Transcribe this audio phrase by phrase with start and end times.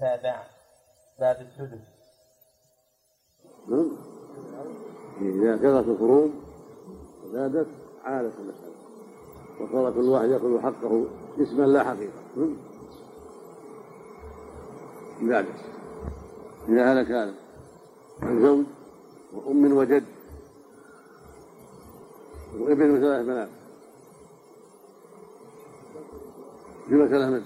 [0.00, 0.42] سابع
[1.20, 1.84] باب السدس
[3.68, 3.96] نعم.
[5.20, 6.30] إذا كثرت الفروض
[7.24, 7.66] وزادت
[8.04, 8.78] عادت المسألة.
[9.60, 11.06] وصار كل واحد يأخذ حقه
[11.38, 12.22] اسما لا حقيقة.
[15.22, 15.54] ذلك
[16.68, 17.34] إذا هلك هذا
[18.22, 18.64] زوج
[19.34, 20.04] وأم وجد.
[22.58, 23.48] وابن وثلاث بنات.
[26.88, 27.42] في مسألة من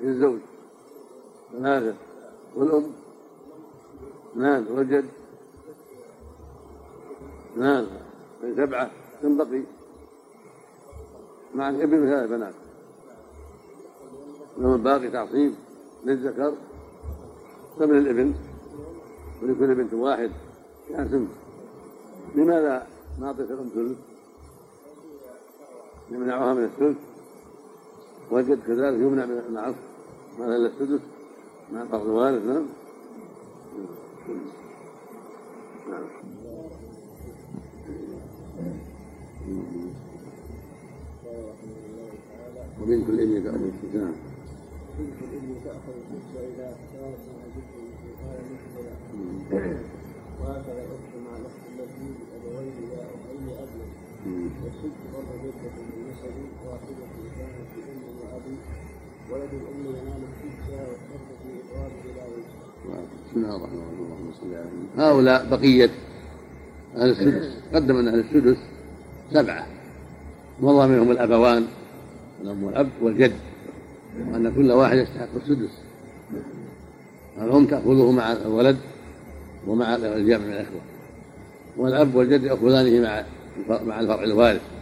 [0.00, 0.40] الزوج
[1.52, 1.94] ثلاثة
[2.56, 2.92] والأم؟
[4.32, 5.04] اثنان والجد؟
[7.52, 7.86] اثنان
[8.56, 8.90] سبعة.
[9.22, 9.62] كم بقي؟
[11.54, 12.54] مع الابن وثلاث بنات.
[14.58, 15.54] لما الباقي تعصيب
[16.04, 16.54] للذكر
[17.78, 18.34] ثمن الابن
[19.42, 20.30] ولكل بنت واحد
[20.88, 21.28] كان
[22.34, 22.86] لماذا
[23.20, 23.98] ما أعطيت الأم ثلث؟
[26.10, 26.96] يمنعها من الثلث؟
[28.30, 29.76] والجد كذلك يمنع من العصر
[30.38, 31.15] ما إلا السدس.
[31.72, 32.66] مع بعض الوارث نعم
[35.88, 36.06] نعم.
[42.82, 44.12] وبنت الابن تأخذ السدس نعم
[44.98, 46.36] بنت تأخذ بنت
[50.40, 53.72] وهكذا الأخت مع الأخت التي بأبوين لا أي أب
[54.64, 57.04] والست برضه جدة بالنسب واحدة
[57.36, 58.56] كانت بأم وأبي
[59.30, 59.94] ولد الأم
[60.40, 60.48] في.
[63.28, 64.04] بسم الله الرحمن الرحيم.
[64.04, 65.90] اللهم صل على هؤلاء بقية
[66.96, 67.56] أهل السدس.
[67.74, 68.56] قدم أن أهل السدس
[69.32, 69.66] سبعة.
[70.60, 71.66] والله منهم الأبوان
[72.42, 73.32] الأم والأب والجد
[74.30, 75.70] وأن كل واحد يستحق السدس.
[77.38, 78.76] الأم تأخذه مع الولد
[79.66, 80.80] ومع الجمع من الإخوة؟
[81.76, 83.24] والأب والجد يأخذانه مع
[83.86, 84.75] مع الفرع الوارث.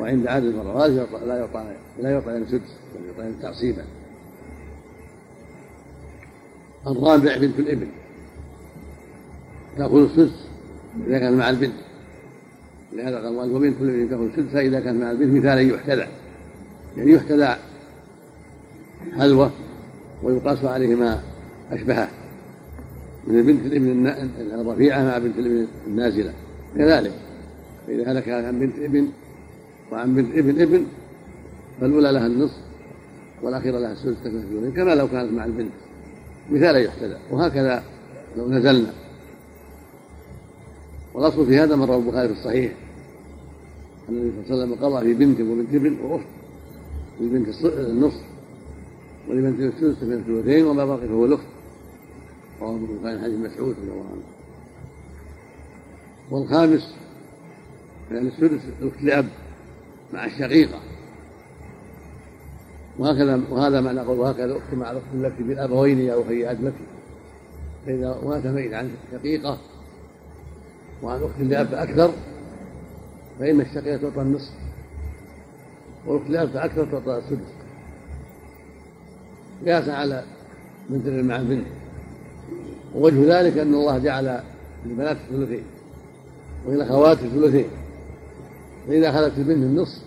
[0.00, 1.64] وعند عدد الوارث لا يعطى
[2.02, 2.76] لا يعطى سدس
[3.18, 3.84] بل يعطى تعصيبا.
[6.86, 7.86] الرابع بنت الابن
[9.78, 10.46] تأخذ السدس
[11.06, 11.72] إذا كان مع البنت.
[12.92, 16.08] لهذا قال وبنت الابن تأخذ السدس فإذا كان مع البنت مثالا يحتذى
[16.96, 17.56] يعني يحتذى
[19.18, 19.50] حلوة
[20.22, 21.20] ويقاس عليه ما
[21.72, 22.08] أشبهة
[23.26, 24.06] من بنت الابن
[24.60, 26.32] الرفيعة مع بنت الابن النازلة.
[26.76, 27.12] كذلك
[27.86, 29.08] فإذا هلك عن بنت ابن
[29.92, 30.86] وعن بنت ابن ابن
[31.80, 32.60] فالأولى لها النصف
[33.42, 35.72] والأخيرة لها السدس تكون كما لو كانت مع البنت.
[36.50, 37.84] مثال يحتذى وهكذا
[38.36, 38.92] لو نزلنا.
[41.14, 42.72] والأصل في هذا مر البخاري في الصحيح.
[44.08, 46.26] أن النبي صلى الله عليه وسلم قضى في بنت وبنت ابن وأخت
[47.20, 48.22] للبنت النصف.
[49.28, 51.46] ولبنت السدس من الثلثين وما بقي فهو الأخت.
[52.60, 54.22] رواه البخاري حديث مسعود رضي الله عنه.
[56.30, 56.94] والخامس
[58.12, 59.28] يعني السدس الأخت لأب.
[60.12, 60.80] مع الشقيقة.
[62.98, 66.84] وهكذا وهذا معنى قول وهكذا الاخت مع الأخت التي بالابوين أو هي ادمتي
[67.86, 69.58] فإذا مات ميت عن شقيقه
[71.02, 72.10] وعن اخت لاب أكثر
[73.38, 74.52] فإن الشقيقة تعطى النصف
[76.06, 77.52] والأخت لاب فاكثر تعطى السدس.
[79.64, 80.24] قياسا على
[80.90, 81.66] بنت مع البنت.
[82.94, 84.40] ووجه ذلك أن الله جعل
[84.86, 85.62] للبنات الثلثين
[86.66, 87.68] وللأخوات الثلثين
[88.88, 90.02] فإذا أخذت البنت النصف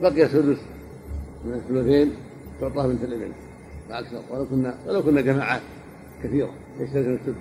[0.00, 0.58] بقي سدس
[1.44, 2.12] من الثلثين
[2.60, 3.32] تعطى بنت الابن
[3.88, 5.62] فأكثر ولو كنا ولو كنا جماعات
[6.22, 6.50] كثيرة
[6.80, 7.36] يشتركن السدس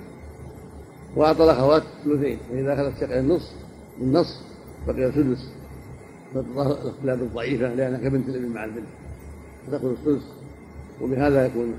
[1.16, 3.54] وأعطى الأخوات الثلثين فإذا أخذت شقي النصف
[4.02, 4.42] النصف
[4.88, 5.50] بقي سدس
[6.36, 8.88] الاختلاف الضعيفة لأنها كبنت الابن مع البنت
[9.68, 10.26] فتأخذ السدس
[11.02, 11.74] وبهذا يكون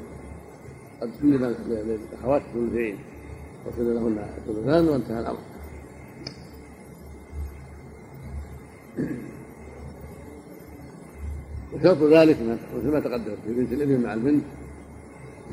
[1.00, 2.98] قد سلم للأخوات الثلثين
[3.66, 5.38] وسلم لهن الثلثان وانتهى الأمر.
[11.72, 12.36] وشرط ذلك
[12.76, 13.34] مثل ما تقدم.
[13.47, 14.44] في بنت الابن مع البنت.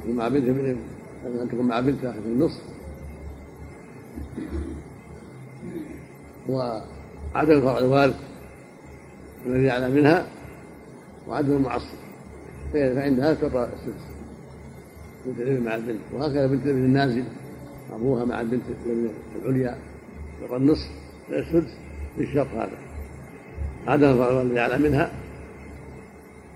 [0.07, 0.77] مع بنت الابن
[1.25, 2.61] أن تكون مع بنت في النصف.
[6.49, 8.15] وعدم الفرع الوارث
[9.45, 10.27] الذي أعلى منها
[11.27, 11.97] وعدم المعصب
[12.73, 14.03] فعندها تعطى السدس.
[15.25, 15.99] بنت الابن مع البنت.
[16.13, 17.23] وهكذا بنت الابن النازل.
[17.93, 18.63] أبوها مع البنت
[19.35, 19.77] العليا.
[20.41, 20.89] يعطى النصف
[21.29, 21.73] السدس
[22.17, 22.88] بالشرط هذا.
[23.87, 25.11] عدم الفرع الذي أعلى منها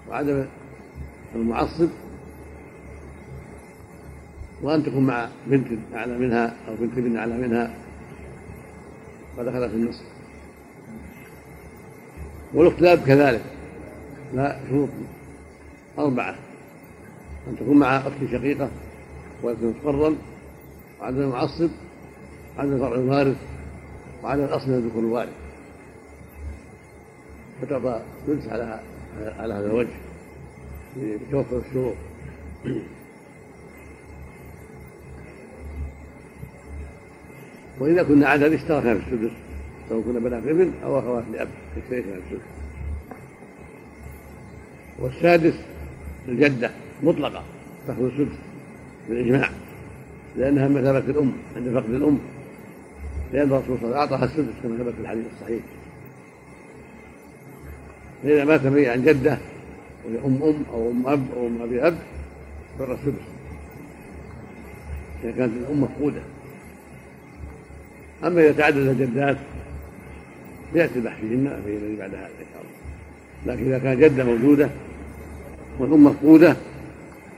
[0.10, 0.46] وعدم
[1.36, 1.90] المعصب
[4.62, 7.76] وأن تكون مع بنت أعلى منها أو بنت ابن أعلى منها
[9.38, 10.04] فدخلت في النصف
[12.54, 13.42] والاختلاف كذلك.
[14.34, 14.90] لا شروط
[16.00, 16.36] أربعة.
[17.48, 18.70] أن تكون مع أخت شقيقة
[19.44, 20.16] ويكون مفرا
[21.02, 21.70] وعدم المعصب
[22.58, 23.38] وعدم فرع الوارث
[24.24, 25.43] وعدم الأصل من ذكور الوارث.
[27.62, 28.80] فتعطى فلوس على
[29.40, 29.90] على هذا الوجه
[30.98, 31.94] لتوفر الشروط
[37.80, 39.32] وإذا كنا عدد اشتركنا في السدس
[39.90, 41.48] سواء كنا بنات ابن أو أخوات لأب
[41.78, 42.46] اشتركنا في السدس.
[45.00, 45.54] والسادس
[46.28, 46.72] الجدة
[47.04, 47.44] مطلقة
[47.88, 48.38] تأخذ السدس
[49.10, 49.50] بالإجماع
[50.38, 52.20] لأنها مثابة الأم عند فقد الأم.
[53.34, 55.62] لأن الرسول صلى الله عليه وسلم أعطاها السدس كما ثبت في الحديث الصحيح.
[58.24, 59.38] فإذا مات ميت عن جدة
[60.26, 61.98] أم أم أو أم أب أو أم أبي أب
[62.80, 63.22] فر السدس
[65.24, 66.22] إذا كانت الأم مفقودة.
[68.24, 69.38] أما إذا تعدد الجدات
[70.76, 73.54] يأتي البحث فيهن في الذي بعد هذا إن شاء الله.
[73.54, 74.70] لكن إذا كان جدة موجودة
[75.80, 76.56] والأم مفقودة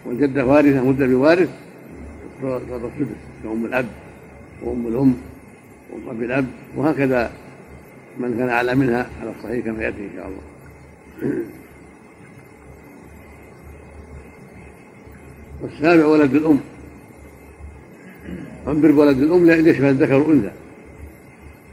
[0.05, 1.49] والجدة وارثة مدة بوارث
[2.41, 3.85] فر السدس كأم الأب
[4.63, 5.15] وأم الأم
[5.91, 6.45] وأم أبي الأب
[6.75, 7.31] وهكذا
[8.17, 10.55] من كان أعلى منها على الصحيح كما يأتي إن شاء الله.
[15.62, 16.59] والسابع ولد الأم.
[18.67, 20.51] انظر بولد الأم ليشبه الذكر والأنثى.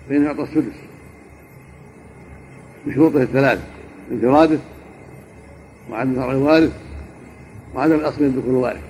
[0.08, 0.74] فإنه يعطى السدس.
[2.86, 3.60] بشروطه الثلاث
[4.12, 4.58] انفراده
[5.90, 6.72] وعدم فرع الوارث
[7.74, 8.82] وعدم الأصل من ذكر الوارث.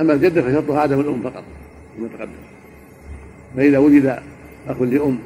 [0.00, 1.44] أما الجدة فشرطها عدم الأم فقط
[1.96, 2.32] كما تقدم.
[3.56, 4.18] فإذا وجد
[4.68, 5.18] أخ لأم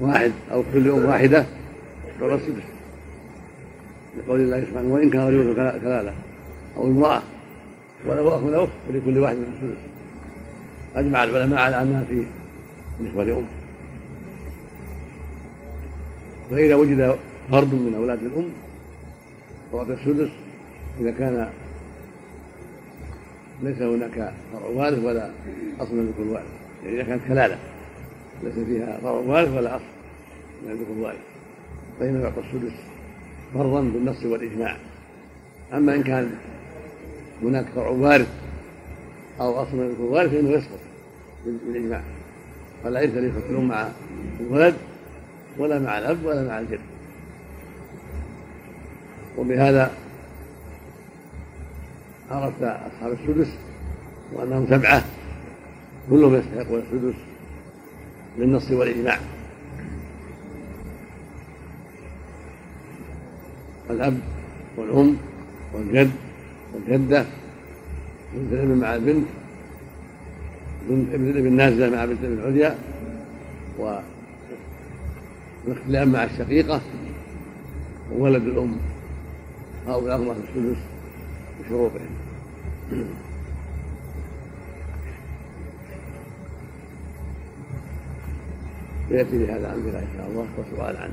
[0.00, 1.46] واحد أو أخت لأم واحدة
[2.20, 2.69] فهو السدس.
[4.20, 6.14] لقول الله سبحانه وإن كان رجل كلالة
[6.76, 7.22] أو امرأة
[8.06, 9.78] وله أو أخت فلكل واحد من السدس
[10.96, 12.24] أجمع العلماء على أنها في
[13.00, 13.44] نسبة لأم.
[16.50, 17.16] فإذا وجد
[17.50, 18.48] فرد من أولاد الأم
[19.72, 20.30] فوقت السدس
[21.00, 21.50] إذا كان
[23.62, 25.30] ليس هناك فرع وارث ولا
[25.80, 26.46] أصل من ذكر الوارث.
[26.84, 27.58] يعني إذا كانت كلالة
[28.42, 29.84] ليس فيها فرع وارث ولا أصل
[30.66, 31.20] من ذكر الوارث.
[32.00, 32.89] فإنه يعطى السدس.
[33.54, 34.76] فرضا بالنص والإجماع.
[35.72, 36.30] أما إن كان
[37.42, 38.28] هناك فرع وارث
[39.40, 40.78] أو أصل من ذكر الوارث فإنه يسقط
[41.44, 42.02] بالإجماع.
[42.84, 43.88] فلا يرث الأم مع
[44.40, 44.74] الولد
[45.58, 46.80] ولا مع الأب ولا مع الجد.
[49.38, 49.90] وبهذا
[52.30, 53.48] عرفت أصحاب السدس
[54.32, 55.04] وأنهم سبعة
[56.10, 57.14] كلهم يستحقون السدس
[58.38, 59.18] بالنص والإجماع.
[63.90, 64.18] الأب
[64.76, 65.16] والأم
[65.74, 66.10] والجد
[66.74, 67.24] والجدة
[68.34, 69.26] بنت الابن مع البنت
[70.88, 72.78] بنت ابن الابن نازلة مع بنت الابن العليا
[73.78, 76.80] والاختلاف مع الشقيقة
[78.12, 78.76] وولد الأم.
[79.86, 80.78] هؤلاء هم أهل السدس
[81.60, 82.00] بشروطهم.
[89.10, 91.10] يأتي لهذا أمثلة إن شاء الله وسؤال عن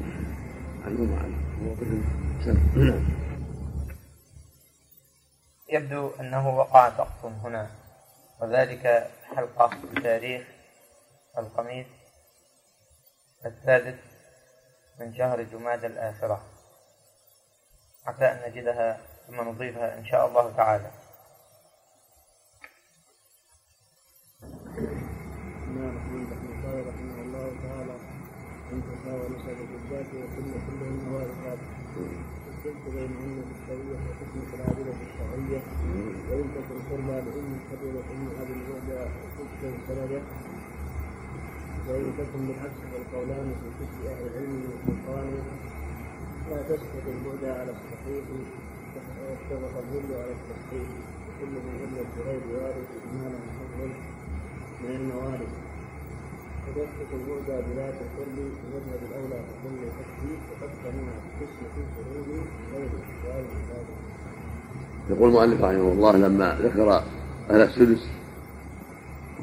[0.85, 1.31] عنهم وعن
[1.63, 2.01] مواقفهم
[2.45, 3.07] نعم.
[5.69, 7.69] يبدو أنه وقع سقط هنا
[8.41, 10.47] وذلك حلقة بتاريخ
[11.37, 11.87] الخميس
[13.45, 13.99] السادس
[14.99, 16.43] من شهر جماد الآخرة.
[18.05, 20.91] حتى أن نجدها ثم نضيفها إن شاء الله تعالى
[26.87, 27.95] رحمه الله تعالى
[28.71, 30.51] وكل
[36.29, 40.21] وإن تكن قربى لأم كبيره ام اب الوعد صدق سنده
[41.87, 45.29] وإن تكن بالعكس فالقولان في كتب أهل العلم والسلطان
[46.49, 48.25] لا تسقط البعد على الصحيح
[49.19, 50.87] واتفق الظل على التصحيح
[51.39, 53.91] كل من علة بغير وارث إجمالا محول
[54.83, 55.66] من الموارث
[59.63, 62.27] كل تكفي وقد في الفروض
[62.73, 63.47] وارث
[65.09, 67.03] يقول المؤلف رحمه الله لما ذكر
[67.49, 68.07] أهل السدس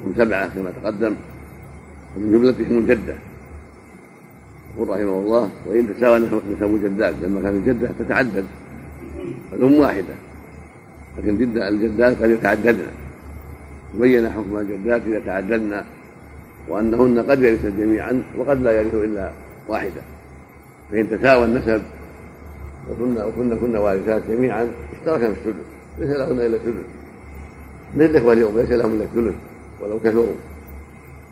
[0.05, 1.15] هم سبعة كما تقدم
[2.17, 3.17] ومن جملتهم الجدة.
[4.75, 8.47] يقول رحمه الله وإن تساوى نسب الجدات لما كان الجدة تتعدد
[9.53, 10.15] الأم واحدة
[11.19, 12.87] لكن جدة الجدات قد يتعددن
[13.95, 15.83] بين حكم الجدات إذا تعددن
[16.69, 19.31] وأنهن قد يرثن جميعا وقد لا يرث إلا
[19.69, 20.01] واحدة.
[20.91, 21.83] فإن تساوى النسب
[22.91, 24.69] وكن وكن كن وارثات جميعا
[24.99, 25.65] اشتركا في السدس
[25.99, 26.85] ليس لهن إلا السدس
[27.97, 29.35] مثل الإخوة اليوم ليس لهم إلا الثلث
[29.81, 30.27] ولو كثروا.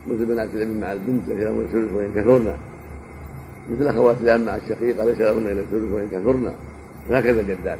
[0.06, 2.56] مثل بنات الابن مع البنت ليس لهن الثلث وإن كثرنا
[3.70, 6.54] مثل أخوات الأب مع الشقيقة ليس لهن إلا الثلث وإن كثرنا
[7.10, 7.78] هكذا الجدات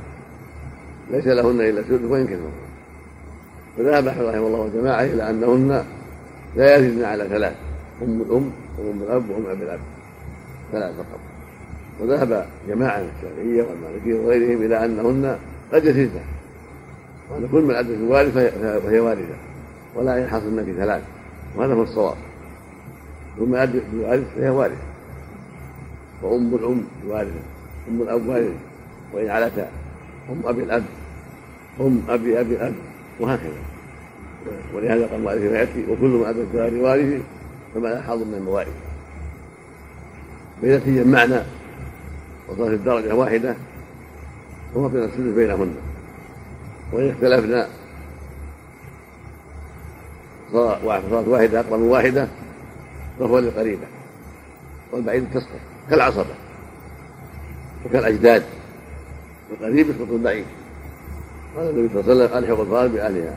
[1.11, 2.63] ليس لهن إلا الثلث وإن كثرنا
[3.79, 5.85] فذهب رحمه الله وجماعة إلى أنهن
[6.57, 7.55] لا يزدن على ثلاث
[8.03, 9.81] أم الأم وأم الأب وأم أبي الأب.
[10.73, 11.21] ثلاث فقط.
[12.01, 15.39] وذهب جماعة من الشافعية والمالكية وغيرهم إلى أنهن
[15.73, 16.21] قد يزدن
[17.31, 19.35] وأن كل من عدت الوارثة فهي وارثة
[19.95, 21.03] ولا ينحصرن في ثلاث.
[21.57, 22.17] وهذا هو الصواب.
[23.39, 24.83] ثم أب بوارث فهي وارثة
[26.23, 27.41] وأم الأم وارثة
[27.89, 28.55] أم الأب وارثة
[29.15, 29.69] وإن علتا
[30.31, 30.85] أم أبي الأب
[31.81, 32.75] أم أبي أبي الأب
[33.21, 33.72] وهكذا.
[34.75, 37.23] ولهذا قال المؤلف يأتي وكل ما أتى الدار وارث
[37.75, 38.73] فما حظ من الموارث
[40.63, 41.47] فإذا تجمعنا
[42.49, 43.55] وصارت الدرجة واحدة
[44.75, 45.75] فوطن السدس بينهن.
[46.93, 47.69] وإن اختلفنا
[50.53, 52.29] صارت واحدة أقرب من واحدة
[53.19, 53.87] فهو للقريبة.
[54.93, 56.35] والبعيد تسقط كالعصبة
[57.87, 58.43] وكالأجداد.
[59.53, 60.45] القريب يسقط البعيد.
[61.57, 63.37] قال النبي صلى الله عليه وسلم ألحق الفار بأهلها.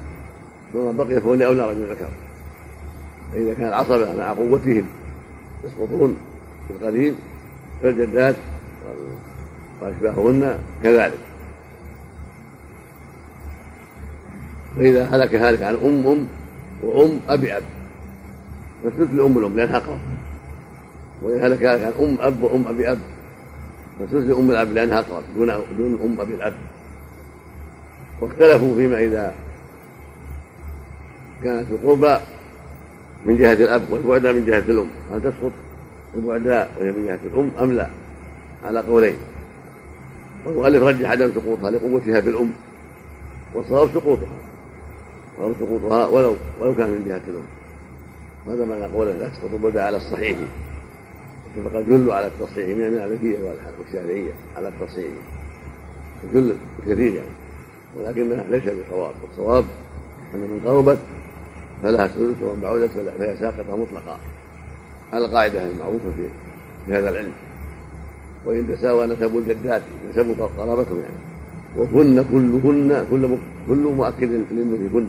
[0.76, 2.08] ثم بقي فهو لأولى رجل ذكر
[3.34, 4.86] فإذا كان العصبة مع قوتهم
[5.64, 6.18] يسقطون
[6.68, 7.16] في القريب
[7.82, 8.36] فالجدات
[9.82, 11.20] وأشباههن كذلك.
[14.76, 16.28] فإذا هلك هالك عن أم أم
[16.84, 17.64] وأم أبي أب.
[18.84, 20.00] فالثلث لأم الأم لأنها أقرب.
[21.22, 23.00] وإن هلك هالك عن أم أب وأم أبي أب.
[24.00, 26.54] فالثلث لأم الأب لأنها أقرب دون دون أم أبي الأب.
[28.22, 29.34] واختلفوا فيما إذا
[31.46, 32.18] كانت القربى
[33.26, 35.52] من جهة الأب والبعدى من جهة الأم هل تسقط
[36.16, 37.90] البعداء وهي من جهة الأم أم لا؟
[38.66, 39.16] على قولين.
[40.46, 42.52] والمؤلف رجح عدم سقوطها لقوتها في الأم
[43.54, 44.38] والصواب سقوطها
[45.42, 47.46] أو سقوطها ولو ولو كان من جهة الأم.
[48.48, 50.38] هذا معنى قوله لا تسقط البعداء على الصحيح.
[51.56, 53.38] اتفق الجل على التصحيح من المالكية
[53.80, 55.12] والشافعية على التصحيح.
[56.24, 56.56] الجل
[56.88, 57.36] كثير يعني
[57.98, 59.14] ولكنها ليس بصواب.
[59.32, 59.66] الصواب
[60.34, 61.00] أن من قربت
[61.86, 64.18] فلها ثلث ومن بعدت فهي ساقطة مطلقا
[65.14, 66.12] على القاعدة المعروفة
[66.86, 67.32] في هذا العلم.
[68.46, 71.20] وإن تساوى نسب الجدات نسب قرابتهم يعني.
[71.78, 73.38] وكن كلهن كل
[73.68, 75.06] كل مؤكد للم كن.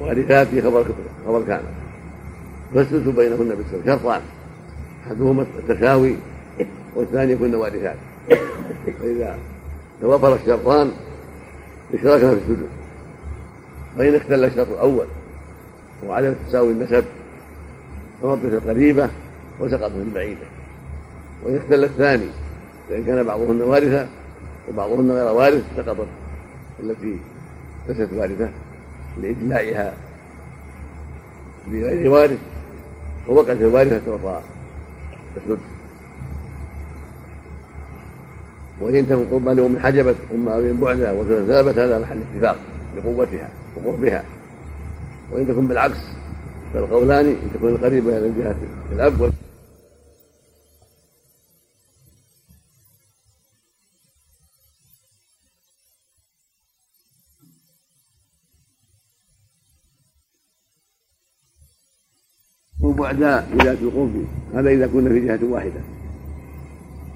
[0.00, 0.84] وارثات في خبر
[1.26, 1.62] خبر كان
[2.74, 4.20] فالثلث بينهن بالسوء شرطان.
[5.06, 6.16] أحدهما التساوي
[6.96, 7.96] والثاني كن وارثات
[9.00, 9.38] فإذا
[10.00, 10.90] توفر الشرطان
[11.94, 12.68] اشتركنا في السدس
[13.98, 15.06] فإن اختل الشرط الأول
[16.06, 17.04] وعدم تساوي النسب
[18.22, 19.08] فوقف القريبة
[19.60, 20.46] وسقط في البعيده
[21.44, 22.28] وإن اختل الثاني
[22.88, 24.08] فإن كان بعضهن وارثا
[24.68, 26.06] وبعضهن غير وارث سقطت
[26.82, 27.18] التي
[27.88, 28.48] ليست وارثة
[29.22, 29.94] لإجلاءها
[31.66, 32.38] بغير وارث
[33.28, 34.40] ووقعت الوارثة توفى
[35.36, 35.58] السدس
[38.80, 42.56] وإن تكن قربى لأم حجبت أم أو بعدها وثابت هذا محل اتفاق
[42.96, 44.24] بقوتها وقربها.
[45.32, 45.98] وإن تكن بالعكس
[46.74, 48.56] فالقولان إن تكون القريبة من جهة
[48.92, 49.32] الأب
[62.80, 64.24] وبعداء بذات القرب
[64.54, 65.80] هذا إذا كنا في جهة واحدة.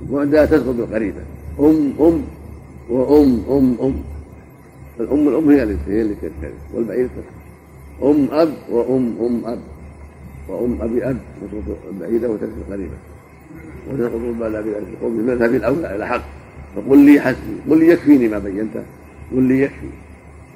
[0.03, 1.23] البعداء تسقط بالقريبة.
[1.61, 2.25] أم أم
[2.91, 4.03] وأم أم أم.
[5.01, 6.17] الأم الأم هي اللي هي اللي
[6.75, 7.36] والبعير تسقط
[8.03, 9.59] أم أب وأم أم أب
[10.49, 12.97] وأم أبي أب تسقط البعيدة وتسقط القريبة
[13.91, 16.23] وتسقط البعداء بذات القرب المذهب الأولى إلى حق.
[16.77, 18.83] فقل لي حسبي قل لي يكفيني ما بينته
[19.33, 19.89] قل لي يكفي.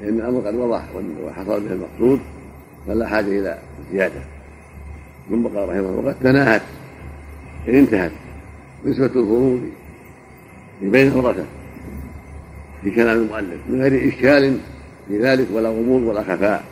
[0.02, 0.85] لأن الأمر قد وضح
[1.25, 2.20] وحصل به المقصود
[2.87, 3.59] فلا حاجة إلى
[3.92, 4.20] زيادة.
[5.30, 6.62] ثم قال رحمه الله وقد تناهت.
[7.68, 8.12] إن انتهت.
[8.87, 9.61] نسبة الفروض
[10.82, 11.44] بين الورثة
[12.82, 14.59] في كلام المؤلف من غير إشكال
[15.09, 16.64] في ذلك ولا غموض ولا خفاء.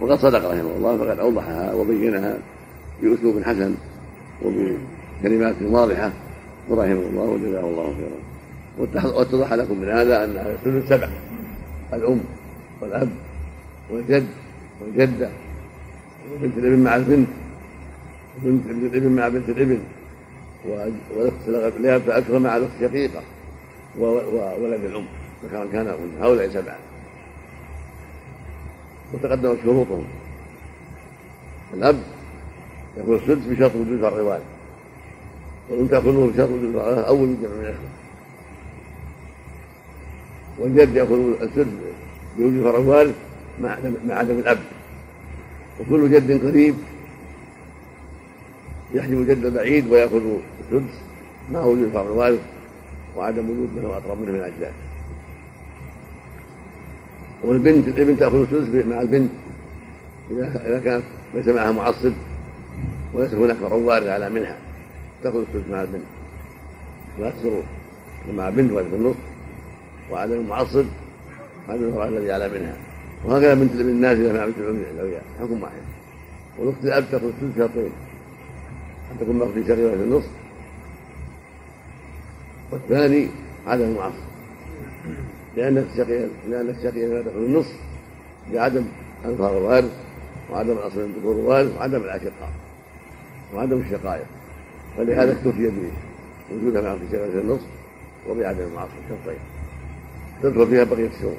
[0.00, 2.38] وقد صدق رحمه الله فقد أوضحها وبينها
[3.02, 3.74] بأسلوب حسن
[4.42, 6.12] وبكلمات واضحة
[6.68, 8.18] ورحمه الله وجزاه الله خيرا.
[8.78, 11.08] واتضح لكم من هذا أن الثلث سبع
[11.92, 12.20] الأم
[12.80, 13.08] والأب
[13.90, 14.26] والجد
[14.80, 15.30] والجدة
[16.32, 17.28] وبنت الابن مع البنت
[18.42, 19.78] بنت الابن مع بنت الابن
[20.68, 23.22] والأخت أكثر مع الأخت شقيقة
[23.98, 25.06] وولد الأم
[25.42, 26.78] فكان كان هؤلاء سبعة.
[29.12, 30.04] وتقدمت شروطهم.
[31.74, 32.02] الأب
[32.96, 34.42] يكون السدس بشرط وجود فرع والد
[35.70, 37.88] والأنثى تكون بشرط وجود فرع أو وجود جمع من الأخوة.
[40.58, 41.72] والجد ياخذ السدس
[42.38, 43.14] بوجود فرع والد
[43.60, 43.78] مع
[44.14, 44.58] عدم الأب.
[45.80, 46.74] وكل جد قريب
[48.94, 50.22] يحجب الجد البعيد ويأخذ
[50.60, 50.94] السدس
[51.52, 52.40] مع وجود فرع الوارث
[53.16, 54.72] وعدم وجود من هو أقرب منه من الأجداد
[57.44, 59.30] والبنت الابن تأخذ السدس مع البنت.
[60.30, 62.12] إذا إذا كانت ليس معها معصب
[63.14, 64.56] وليس هناك فرع على منها
[65.22, 66.04] تأخذ السدس مع البنت.
[67.20, 67.62] لا تصير
[68.36, 69.16] مع بنت ولا في النص
[70.10, 70.84] وعدم المعصب
[71.68, 72.76] عدم الفرع الذي على منها.
[73.24, 75.82] وهكذا بنت الابن النازلة مع بنت العلوية حكم واحد.
[76.58, 77.90] والأخت الأب تأخذ السدس شرطين
[79.12, 80.30] أن تكون مقضي شقيقة في النصف
[82.72, 83.28] والثاني
[83.66, 84.24] عدم المعصر
[85.56, 87.74] لأن الشقيقة لأن الشقيقة لا تدخل النصف
[88.52, 88.84] لعدم
[89.24, 89.92] أنفار الوارث
[90.52, 92.52] وعدم الأصل من ذكور الوارث وعدم الأشقاء
[93.54, 94.24] وعدم الشقائق.
[94.96, 95.72] فلهذا اكتفي
[96.50, 97.66] بوجودها مع شقيقة النصف
[98.28, 99.38] وبعدم المعصر شرطين
[100.42, 101.36] تدخل فيها بقية الشروط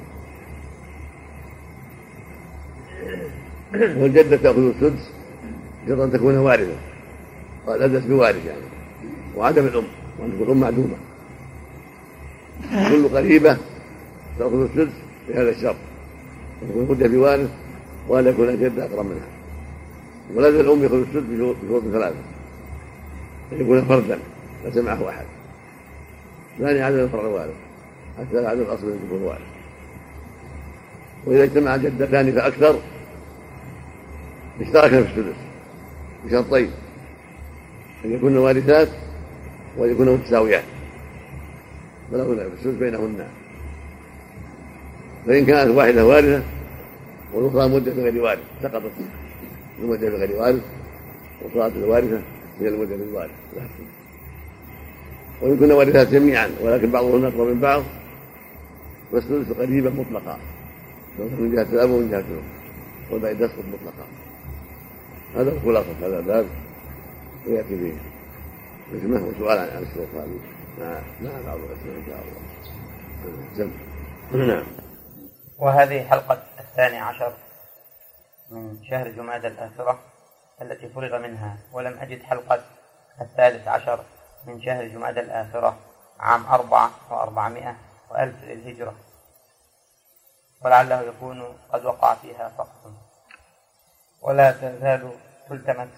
[4.02, 5.10] والجدة تأخذ السدس
[5.88, 6.76] شرط أن تكون وارثة
[7.66, 8.60] والأدس بوارث يعني.
[9.36, 9.84] وعدم الأم
[10.18, 10.96] وأن تكون الأم معدومة.
[12.88, 13.56] كل قريبة
[14.38, 14.92] تأخذ السدس
[15.28, 15.76] بهذا الشرط.
[16.70, 17.50] تكون مدة بوارث
[18.08, 19.28] وأن يكون الجد أقرب منها.
[20.34, 22.16] ولد الأم يأخذ السدس بشروط ثلاثة.
[23.52, 24.18] أن يكون فردا
[24.64, 25.24] ليس معه أحد.
[26.58, 27.54] ثاني عدم الفرع الوارث.
[28.18, 29.40] حتى عدم الأصل يكون وارث.
[31.26, 32.80] وإذا اجتمع جدتان فأكثر
[34.60, 35.36] اشتركا في السدس
[36.24, 36.70] بشرطين.
[38.04, 38.88] أن يكون وارثات
[39.78, 40.64] وأن يكون متساويات.
[42.12, 43.26] فلا بد في السدس بينهن.
[45.26, 46.42] فإن كانت واحدة وارثة
[47.34, 48.92] والأخرى مدة بغير وارث سقطت
[49.82, 50.62] المدة بغير وارث
[51.44, 52.20] وصارت الوارثة
[52.60, 53.30] هي المدة بالوارث
[55.42, 57.82] وإن كنا وارثات جميعا ولكن بعضهن أقرب من بعض
[59.12, 60.38] فالسدس قريبة مطلقة
[61.18, 62.42] من جهة الأب ومن جهة الأم
[63.10, 64.06] والباقي تسقط مطلقا
[65.36, 66.46] هذا خلاصة هذا الباب
[67.46, 67.92] ويأتي فيه
[68.92, 70.38] حكمة وسؤال عن الشروط هذه
[70.80, 72.24] مع مع بعض الأسئلة إن شاء
[74.34, 74.85] الله نعم
[75.58, 77.32] وهذه حلقة الثاني عشر
[78.50, 79.98] من شهر جماد الآخرة
[80.62, 82.64] التي فرغ منها ولم أجد حلقة
[83.20, 84.04] الثالث عشر
[84.46, 85.76] من شهر جماد الآخرة
[86.20, 87.76] عام أربعة وأربعمائة
[88.10, 88.94] وألف للهجرة.
[90.64, 92.92] ولعله يكون قد وقع فيها سقط
[94.22, 95.10] ولا تزال
[95.48, 95.88] تلتمس.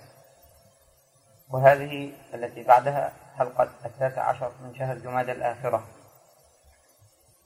[1.51, 5.83] وهذه التي بعدها حلقة التاسع عشر من شهر جماد الآخرة.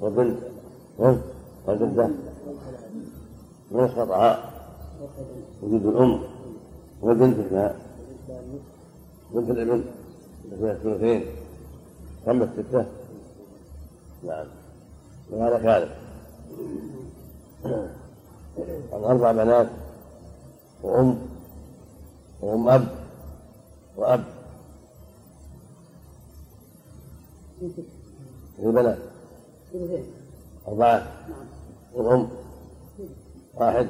[0.00, 0.38] وبنت
[1.66, 2.10] والجدة
[3.70, 4.50] من استطاع
[5.62, 6.22] وجود الأم.
[7.02, 7.76] وبنت فيها
[9.32, 9.84] بنت الابن.
[10.58, 11.24] فيها الثلثين
[12.26, 12.86] خمس ستة
[14.24, 14.46] نعم.
[15.30, 15.90] وهذا كاذب
[18.92, 19.68] أربع بنات.
[20.82, 21.18] وأم.
[22.42, 22.88] وأم أب.
[23.96, 24.24] وأب.
[28.58, 28.98] البنات.
[30.68, 31.06] أربعة.
[31.94, 32.28] والأم.
[33.54, 33.88] واحد.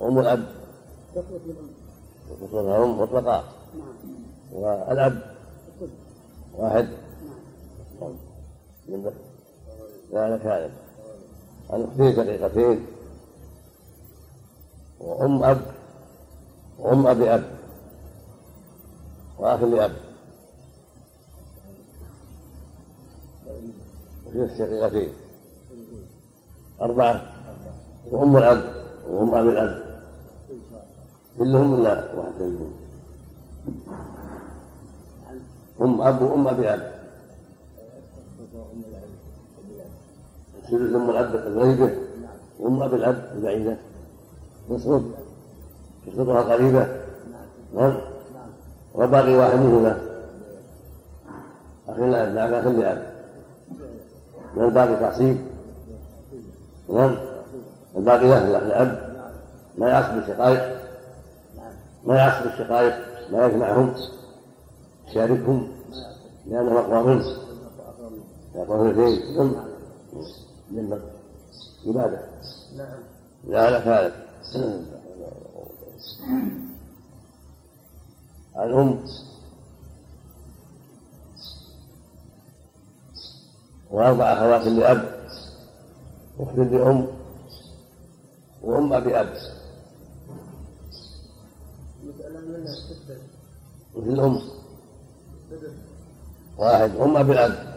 [0.00, 0.46] وأم الأب.
[2.40, 3.44] تصلها أم مطلقة.
[4.52, 5.20] والأب.
[6.54, 6.88] واحد.
[8.88, 9.04] من
[10.12, 10.70] ذلك هذا
[11.70, 12.86] عن اختين شقيقتين
[15.00, 15.60] وأم أب.
[16.78, 17.44] وأم أبي أب.
[19.38, 20.05] وأخ لأب.
[24.40, 25.12] وفي الشقيقتين
[26.82, 27.22] أربعة.
[28.10, 28.62] وأم الأب
[29.10, 29.82] وأم أبي الأب
[31.38, 32.72] كلهم إلا واحد منهم
[35.80, 36.92] أم أب وأم أبي أب
[40.62, 41.90] السدس أم الأب الغريبة
[42.60, 43.76] وأم أبي الأب البعيدة.
[44.70, 45.02] يسقط
[46.06, 47.02] يسقطها قريبة.
[47.74, 47.98] نعم.
[48.94, 50.00] وباقي واحد منهما.
[51.88, 53.15] أخي الأب نعم أخي الأب
[54.56, 55.38] والباقي تعصيب
[56.88, 57.16] نعم
[57.96, 59.06] الباقي له الأب
[59.78, 60.76] ما يعصب الشقائق.
[62.04, 62.94] ما يعصب الشقائق.
[63.32, 63.94] ما يجمعهم.
[65.08, 65.68] يشاركهم.
[66.46, 67.24] لأنهم أقوى منه.
[68.54, 69.56] يقول اثنين
[70.90, 71.00] نعم
[71.86, 72.20] عبادة
[72.76, 72.98] نعم
[73.48, 74.14] لا لا ثالث
[78.56, 79.04] الأم.
[83.90, 85.16] وأربع أخوات لأب
[86.40, 87.06] أخت لأم
[88.62, 89.28] وأم أبي أب.
[93.96, 94.40] مثل الأم
[96.58, 97.76] واحد أم أبي الأب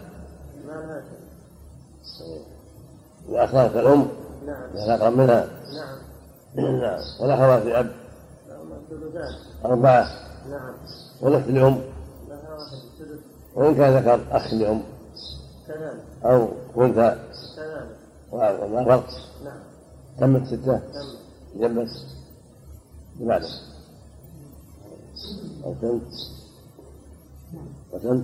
[3.29, 4.07] وأخوات الأم.
[4.45, 5.47] نعم أقرب منها.
[6.55, 6.79] نعم.
[6.79, 7.91] نعم والأخوات الأب
[9.65, 10.07] أربعة.
[10.49, 10.73] نعم
[11.21, 11.81] ونفس لأم.
[13.55, 14.83] وإن كان ذكر أخ لأم.
[16.25, 17.19] أو أنثى
[18.31, 19.09] وما فرق
[19.43, 19.59] نعم
[20.19, 21.07] تمت ستة تم
[21.55, 22.05] جبس
[23.15, 23.45] بمعنى
[25.65, 25.99] أو تم
[27.93, 28.23] وتم.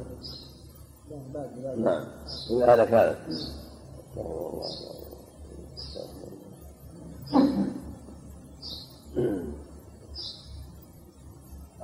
[1.77, 2.03] نعم.
[2.51, 3.17] إن هذا كانت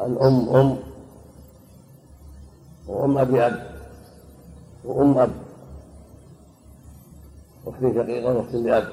[0.02, 0.78] الأم أم
[2.88, 3.72] وأم أبي أب
[4.86, 5.32] وأم أب.
[7.68, 8.88] أخت شقيقة وأخت لأب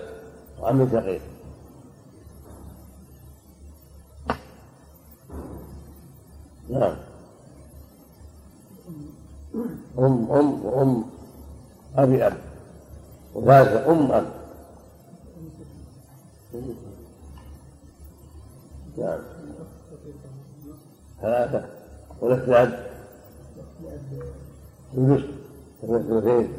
[0.61, 1.20] وعم شقيق.
[6.70, 6.96] نعم.
[9.98, 11.04] أم أم وأم
[11.96, 12.37] أبي أب
[13.35, 14.26] وثالثة أم أب
[18.98, 19.18] نعم.
[21.20, 21.68] ثلاثة.
[22.20, 22.88] ولك لأب
[24.96, 25.24] ثلث
[25.81, 26.52] ثلثين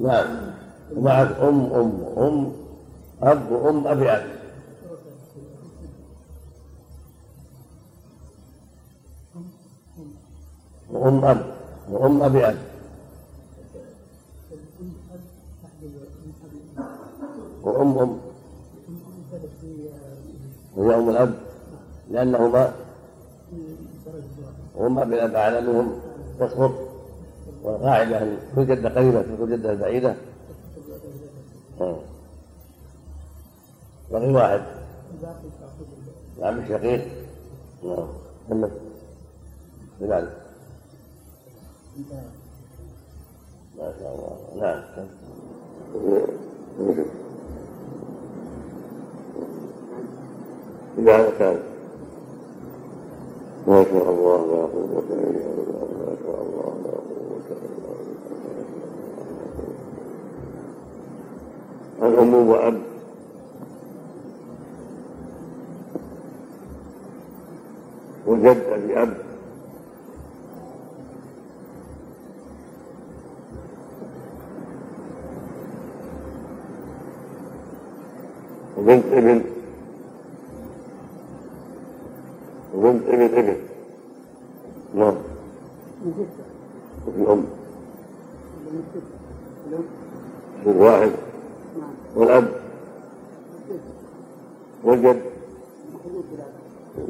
[0.00, 0.50] نعم.
[0.96, 2.52] ومعك أم أم وأم
[3.22, 4.22] أب وأم أبي أب.
[10.90, 11.42] وأم أب
[11.90, 12.56] وأم أبي أب.
[17.62, 18.18] وأم أم.
[20.76, 21.34] وهي أم الأب
[22.10, 22.72] لأنهما
[24.76, 25.92] وأم أبي الأب أعلى منهم
[26.40, 26.72] تسقط
[27.62, 30.14] والقاعدة أن كل جدة قريبة كل جدة بعيدة
[34.10, 34.62] بقي واحد.
[36.40, 37.04] نعم الشقيق
[37.84, 38.08] نعم.
[38.48, 38.70] كمل
[43.78, 44.36] ما شاء الله.
[44.56, 44.82] نعم.
[50.98, 51.58] إذا كان
[53.66, 54.38] ما شاء الله.
[54.46, 56.68] لا قوة إلا بالله ما شاء الله.
[56.84, 57.79] لا قوة إلا
[62.02, 62.80] الأم وأب.
[68.26, 69.14] وجد بأب
[78.78, 79.44] وبنت ابن
[82.74, 83.56] وبنت ابن ابن
[84.94, 85.14] نعم
[87.06, 87.44] وفي الأم
[90.64, 91.10] في واحد
[92.16, 92.48] والأب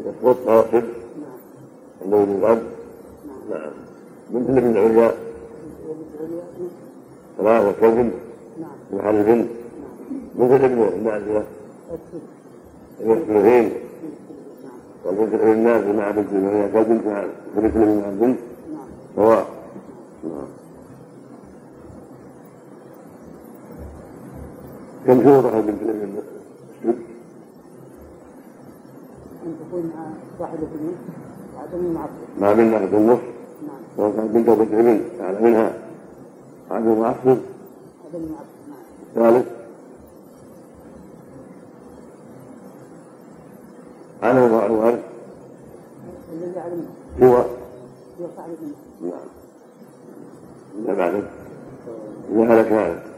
[0.06, 0.84] يسقط ناصب
[2.02, 2.62] عنده من الأب
[3.50, 3.70] نعم.
[4.30, 5.12] بنت الابن العليا
[7.38, 8.10] ثلاثة كوكب
[8.92, 9.48] محل البنت
[10.34, 11.44] بنت الابن النازلة
[13.00, 13.72] الثلثين
[15.04, 17.24] والبنت الابن النازل مع بنت العليا كالبنت مع
[17.56, 18.38] بنت الابن مع البنت
[19.16, 19.46] سواء.
[20.24, 20.46] نعم.
[25.06, 26.14] كم شهر البنت الابن
[29.50, 30.04] أن تكون مع
[30.40, 30.96] واحد اثنين
[31.56, 32.06] وعدم مع
[32.40, 33.18] ما منا في النص
[33.66, 33.80] نعم.
[33.96, 35.72] سواء كان بنت ابن اعلى منها.
[36.70, 37.38] عدم معصب
[38.06, 38.80] عدم مع نعم.
[39.14, 39.46] ثالث.
[44.22, 45.02] على وضع الورد
[46.32, 46.88] الذي علمنا
[47.22, 47.36] هو.
[47.36, 48.50] هو صاحب
[49.02, 49.12] نعم.
[50.84, 51.24] إذا بعد.
[52.32, 53.10] إذا هلك هذا.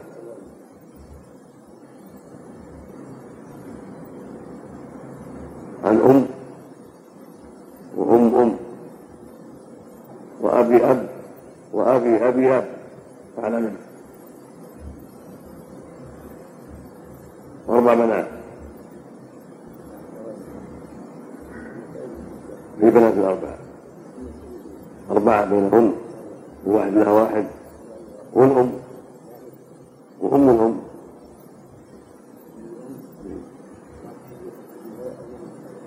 [5.83, 6.25] عن أم
[7.97, 8.55] وأم أم
[10.63, 11.07] وأبي أب
[11.73, 12.65] وأبي أبي أب.
[13.37, 13.77] على منه
[17.67, 18.25] وأربع بنات.
[22.79, 23.57] في بنات الأربعة
[25.11, 25.93] أربعة بينهم
[26.65, 27.45] وواحد لها واحد.
[28.33, 28.71] والأم
[30.21, 30.79] وأم الأم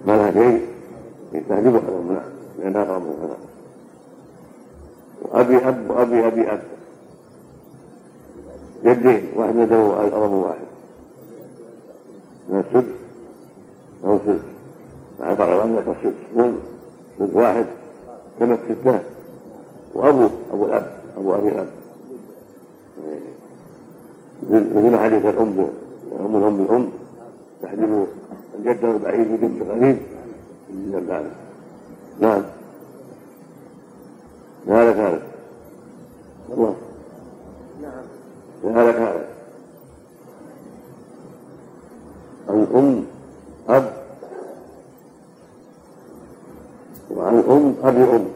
[0.06, 0.66] ما لها شيء
[1.32, 3.36] يستهدفها الأم نعم لأنها أقرب منها
[5.22, 6.62] وأبي أب وأبي أبي أب
[9.70, 10.66] له أقرب واحد
[12.48, 12.94] من السدس
[14.04, 14.40] أو سدس
[15.20, 16.60] مع بعض الأمر السدس يكون
[17.18, 17.66] سدس واحد
[18.40, 19.00] كما ستة
[19.94, 21.68] وأبوه أبو الأب أبو أبي الأب
[24.50, 25.68] مثل حديث الأم
[26.20, 26.90] أم الأم الأم
[27.62, 28.06] تحجب
[28.58, 29.98] الجد البعيد ببنت قريب
[30.70, 31.30] من البعد
[32.20, 32.42] نعم
[34.68, 35.20] هذا كان
[36.52, 36.74] الله
[37.82, 38.04] نعم
[38.76, 39.25] هذا كان
[42.56, 43.04] أو أم
[43.68, 43.92] أب.
[47.10, 48.26] وعن أم أبي أم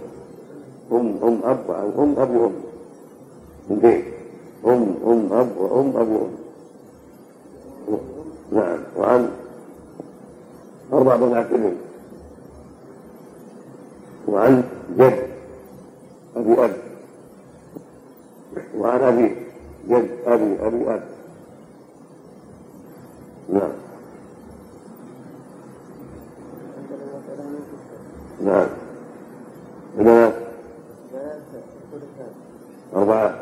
[0.92, 1.58] أم أم أب.
[1.68, 2.52] وعن أم أبي أم
[3.70, 4.04] من بيت
[4.66, 6.30] أم أم أب وأم أبو أم
[8.52, 8.78] نعم.
[8.96, 9.30] وعن
[10.92, 11.76] أربع بنات أم
[14.28, 14.64] وعن
[14.98, 15.26] جد
[16.36, 16.76] أبي أب.
[18.78, 19.36] وعن أبي
[19.88, 21.02] جد أبي أبي أب.
[23.52, 23.89] نعم.
[28.44, 28.66] نعم.
[29.98, 30.32] بنات
[32.96, 33.34] أربعة.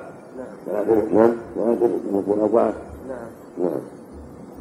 [0.66, 1.32] ثلاثة نعم.
[1.54, 2.72] ثلاثة نقول أربعة.
[3.08, 3.28] نعم.
[3.58, 3.80] نعم.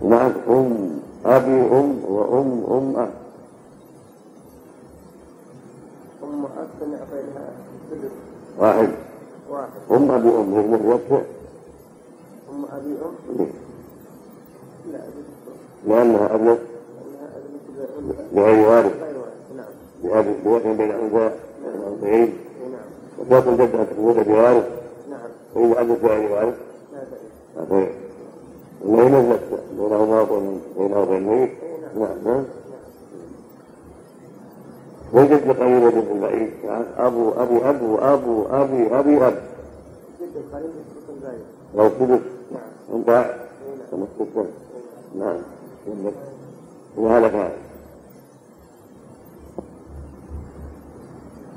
[0.01, 0.99] ومعك أم.
[1.25, 2.05] أبي أم.
[2.05, 2.95] وأم أم.
[2.99, 3.09] أب
[6.21, 7.51] ثم أكثر أعطيناها
[8.59, 8.89] واحد.
[9.49, 9.69] واحد.
[9.91, 10.53] أم أبي أم.
[10.53, 11.21] هي متوسع
[12.47, 12.95] ثم أبي
[13.39, 13.47] أم.
[14.91, 14.99] لا
[15.87, 16.57] لأنها أبلغ لأنها
[17.77, 19.06] بالأنثى بغير وارث
[20.03, 21.31] نعم بأبي بوطن بين أنثى
[22.03, 22.31] إي نعم
[23.19, 24.67] وتوطن جدها تكون بوارث
[25.09, 25.19] نعم
[25.55, 26.55] وإذا أبلغ بغير وارث
[27.55, 27.87] لا فهي
[28.85, 29.41] وإن نزلت
[29.77, 30.23] بينهما
[30.77, 31.49] بينه وبين
[31.95, 32.43] نعم نعم
[35.13, 36.49] وجد قريبة في البعيد
[36.97, 39.41] أبو أبو أب وأبو أبي أبي أب
[40.21, 40.71] جد القريب
[41.75, 42.97] لو ثبت نعم
[43.91, 44.45] نعم تقول
[45.15, 45.41] نعم
[46.97, 47.51] وهلك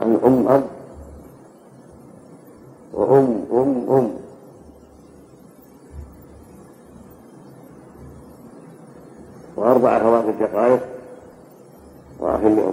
[0.00, 0.64] عن أم أب.
[2.92, 4.10] وأم أم أم.
[9.56, 10.80] وأربع أخوات الشقائق
[12.18, 12.72] وأخ لأم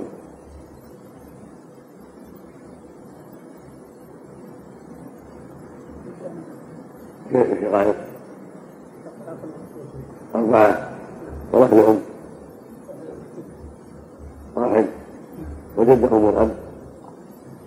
[7.32, 7.96] كيف الشقائق؟
[10.36, 10.90] أربعة.
[11.54, 12.00] وأخ لأم
[14.56, 14.86] واحد.
[15.78, 16.67] وجد أم الأب.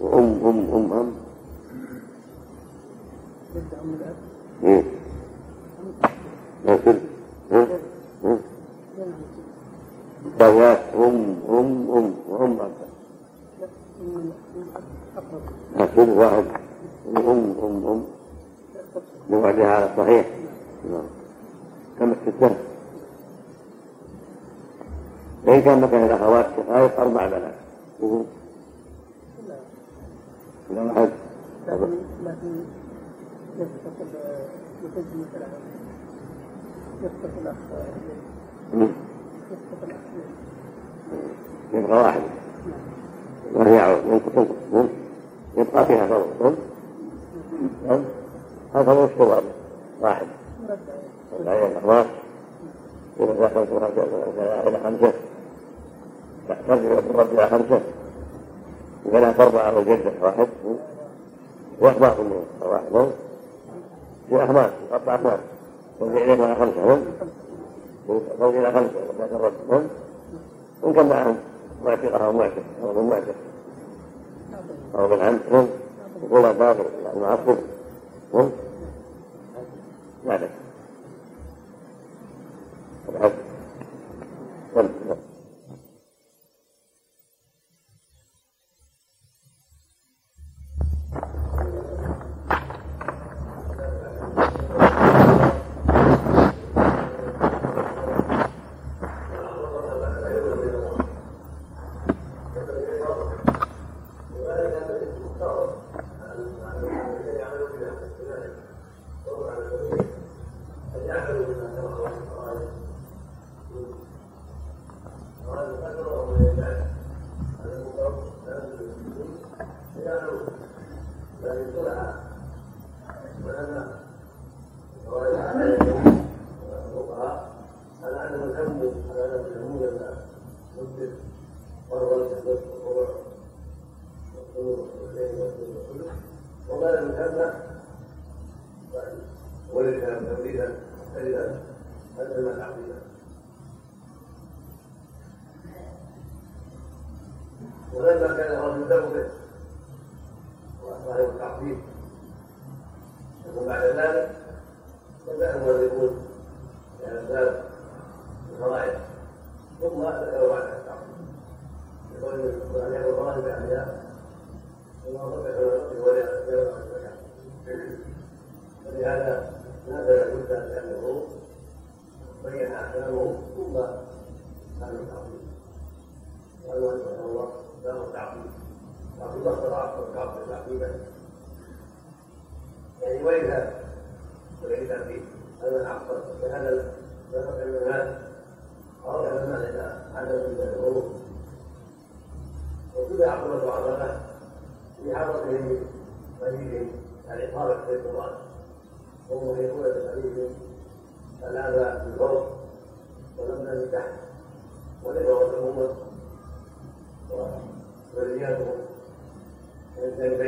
[0.01, 1.13] وأم أم أم أم.
[3.55, 4.17] جد أم الأب
[4.65, 4.85] إيه
[10.39, 12.59] ذوات أم أم أم أب أم.
[15.17, 15.43] أقرب
[15.77, 16.45] لكن واحد.
[17.17, 18.05] أم أم أم
[19.31, 20.27] لوحدها على صحيح.
[20.93, 21.03] نعم.
[21.99, 22.57] كم الستة؟
[25.47, 27.55] وإن كان مكان الأخوات شقائق أربع بنات.
[30.71, 31.09] إلى واحد
[31.69, 31.93] لكن
[41.75, 42.21] يبقى واحد
[43.57, 43.97] ما هي
[44.73, 44.89] مم.
[45.57, 46.57] يبقى فيها فرض.
[48.75, 49.43] هذا هو الصور
[50.01, 50.27] واحد
[51.41, 52.07] العين الأخبار
[53.21, 54.03] إذا دخلت رجع
[54.69, 55.13] إلى خمسة
[56.69, 56.99] ترجع
[57.33, 57.81] إلى خمسة
[59.13, 60.49] ولا أربعة وجدة واحد
[61.81, 63.11] وأخبار كلهم واحد هم
[64.31, 65.39] وأحمال أربع أحمال
[66.01, 67.05] ترجع إليهم على خمسة هم
[68.41, 69.89] إلى خمسة ولا الرجل هم
[70.85, 71.37] إن كان معهم
[71.85, 73.35] معتقة أو معتق أو من معتق
[74.95, 75.69] أو من عم هم
[76.23, 77.57] يقول باطل المعصب
[78.35, 78.51] هم
[80.27, 80.51] لا بأس
[83.09, 83.33] الحج
[84.75, 85.30] والحج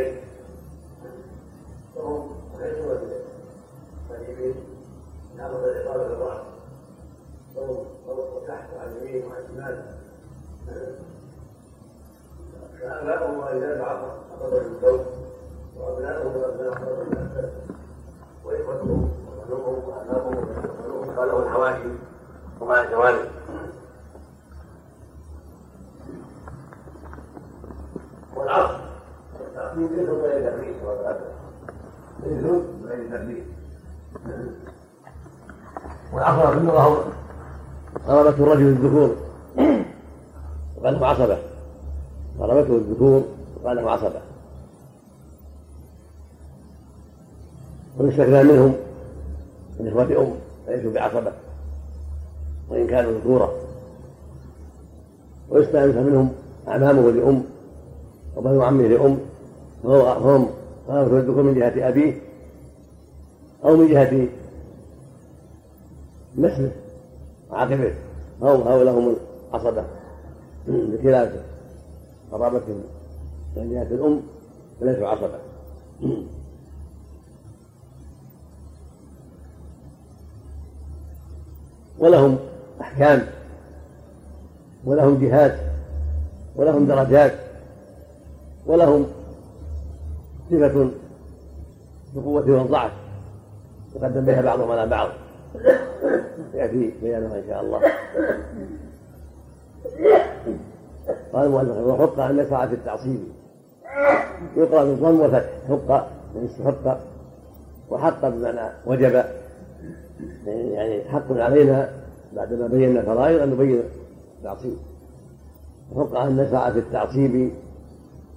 [0.02, 0.20] الجنبين
[1.94, 2.98] فهم يحسون
[4.10, 4.54] قريبين
[5.36, 6.40] نعرض الإقامة بالرأس
[7.54, 9.82] فوق فوق وتحت وعن اليمين وعن الشمال
[12.80, 15.00] فآباؤهم وأجداد عقبة من فوق
[15.76, 16.70] وأبناؤهم وأبناء
[17.10, 17.50] من أسفل
[18.44, 21.88] وإخوتهم وبنوهم وأبناؤهم وبنوهم قالوا الحواشي
[22.60, 23.28] ومع الجوانب
[28.36, 28.80] والعصر
[29.40, 30.76] التعقيد ليس غير تدريس
[32.32, 32.44] ليس
[32.84, 33.44] غير تدريس
[36.12, 37.04] والعصر في اللغة هو
[38.06, 39.16] ضربته الرجل الذكور.
[40.76, 41.38] وقال له عصبة.
[42.38, 43.22] ضربته الذكور.
[43.62, 44.20] وقال له عصبة.
[47.98, 48.74] ويستثنى منهم
[49.80, 50.34] من إخوة أم
[50.68, 51.32] ليسوا بعصبة.
[52.68, 53.50] وإن كانوا ذكورا.
[55.50, 56.32] ويستأنف منهم
[56.68, 57.44] أعمامه لأم.
[58.36, 59.18] وبنو عمه لأم.
[59.82, 60.48] فهم
[60.88, 62.20] غلبة الذكور من جهة أبيه
[63.64, 64.28] أو من جهة
[66.38, 66.72] مثله.
[67.50, 67.94] وعاقبه
[68.42, 69.16] هم هؤلاء هم
[69.50, 69.84] العصبة.
[70.68, 71.32] بخلاف
[72.32, 72.82] قرابتهم
[73.56, 74.22] من جهة الأم
[74.80, 75.38] فليسوا عصبة
[81.98, 82.38] ولهم
[82.80, 83.26] أحكام.
[84.84, 85.58] ولهم جهات.
[86.56, 87.32] ولهم درجات.
[88.66, 89.06] ولهم
[90.50, 90.90] صفة
[92.14, 92.92] بقوة والضعف
[93.96, 95.08] يقدم بها بعضهم على بعض.
[96.54, 97.80] يأتي بيانها إن شاء الله.
[101.32, 103.20] قال المؤلف وحق أن يقع في التعصيب.
[104.56, 107.00] يقرأ بالضم والفتح حق من استحق
[107.90, 109.24] وحق بمعنى وجب.
[110.46, 111.90] يعني حق علينا
[112.32, 113.82] بعدما بينا الفرائض أن نبين
[114.38, 114.76] التعصيب.
[115.92, 117.50] وفق أن نسعى في التعصيب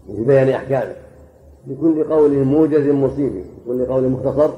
[0.08, 0.96] في بيان أحكامه.
[1.68, 4.50] لكل قول موجز مصيب لكل قول مختصر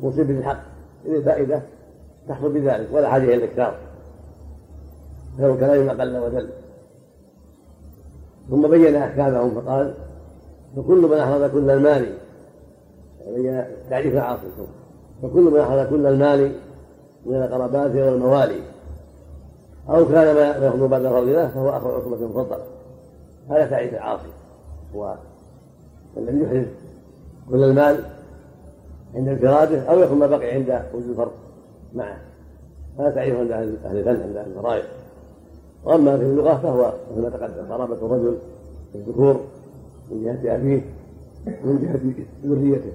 [0.00, 0.58] مصيب للحق
[1.06, 1.62] إذا الفائدة
[2.28, 3.74] تحصل بذلك ولا حاجة إلى الإكثار.
[5.36, 6.48] خير الكلام ما قل وجل.
[8.50, 9.94] ثم بين أحكامهم فقال
[10.76, 12.14] فكل من أحرز كل المال
[13.34, 14.46] بين تعريف العاصي.
[15.22, 16.52] فكل من أخذ كل المال
[17.26, 18.60] من القرابات والموالي
[19.88, 22.64] أو كان ما يأخذ بعد فضله فهو أخو عصبة مفضلة.
[23.50, 24.28] هذا تعريف العاصي.
[26.16, 26.66] الذي يحرز
[27.50, 28.04] كل المال
[29.14, 31.30] عند انفراده أو يكون ما بقي عند وجود الفرد
[31.94, 32.16] معه.
[32.98, 34.84] هذا تعريف عند أهل الفن عند أهل الفرائض.
[35.84, 38.38] وأما في اللغة فهو مثل ما تقدم قرابة الرجل
[38.94, 39.40] الذكور
[40.10, 40.80] من جهة أبيه
[41.46, 42.92] من جهة ذريته.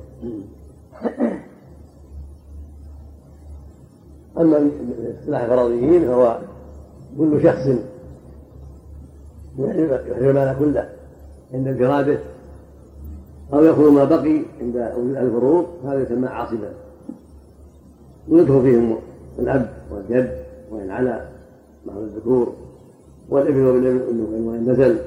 [4.37, 4.69] أما
[5.19, 6.39] اصطلاح الفرضيين فهو
[7.17, 7.67] كل شخص
[9.59, 9.99] يحرم
[10.29, 10.89] المال كله
[11.53, 12.19] عند انفراده
[13.53, 16.69] أو يكون ما بقي عند الفروض هذا يسمى عاصبا
[18.29, 18.97] ويدخل فيهم
[19.39, 20.37] الأب والجد
[20.71, 21.21] وإن علا
[21.85, 22.53] مع الذكور
[23.29, 23.65] والابن
[24.47, 24.97] وإن نزل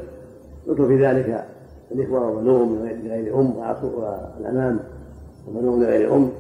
[0.68, 1.44] يدخل في ذلك
[1.92, 4.81] الإخوة وبنوهم من غير أم والأمام
[5.48, 6.31] وبنوهم من غير أم.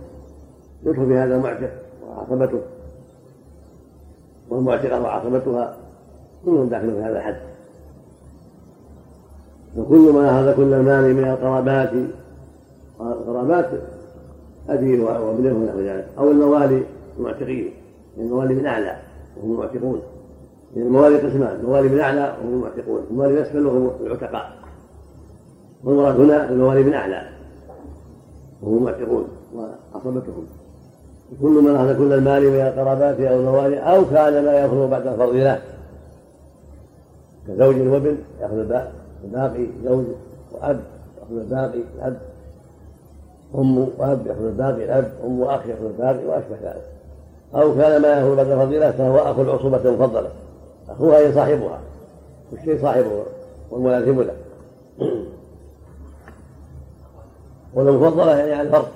[0.86, 1.70] يدخل في هذا المعتق
[2.08, 2.60] وعصبته.
[4.50, 5.76] والمعتقة وعصبتها
[6.44, 7.49] كلهم داخلون في هذا الحد.
[9.76, 11.90] وكل ما أخذ كل المال من القرابات
[13.00, 13.70] القرابات
[14.68, 16.82] أبي وابنه ونحو ذلك أو الموالي
[17.18, 17.70] المعتقين
[18.18, 18.96] الموالي من أعلى
[19.36, 20.00] وهم المعتقون
[20.76, 24.52] من الموالي قسمان الموالي من أعلى وهم المعتقون الموالي من أسفل وهم العتقاء.
[25.84, 27.28] والمراد هنا الموالي من أعلى
[28.62, 30.46] وهم المعتقون وعصبتهم.
[31.42, 35.34] كل من أخذ كل المال من القرابات أو الموالي أو كان ما يأخذ بعد الفرض
[35.34, 35.62] له.
[37.48, 38.68] كزوج وابن يأخذ
[39.24, 40.04] الباقي زوج
[40.52, 40.80] وأب
[41.18, 42.18] يأخذ الباقي الأب.
[43.54, 45.12] أم وأب يأخذ الباقي الأب.
[45.24, 46.86] أم وأخ يأخذ الباقي وأشبه ذلك.
[47.54, 50.30] أو كان ما يأخذ بعد الفضيلة فهو أخو العصوبة المفضلة
[50.88, 51.80] أخوها هي صاحبها.
[52.52, 53.22] والشيء صاحبه
[53.70, 54.34] والملازم له.
[57.74, 58.88] والمفضلة يعني على الفرض.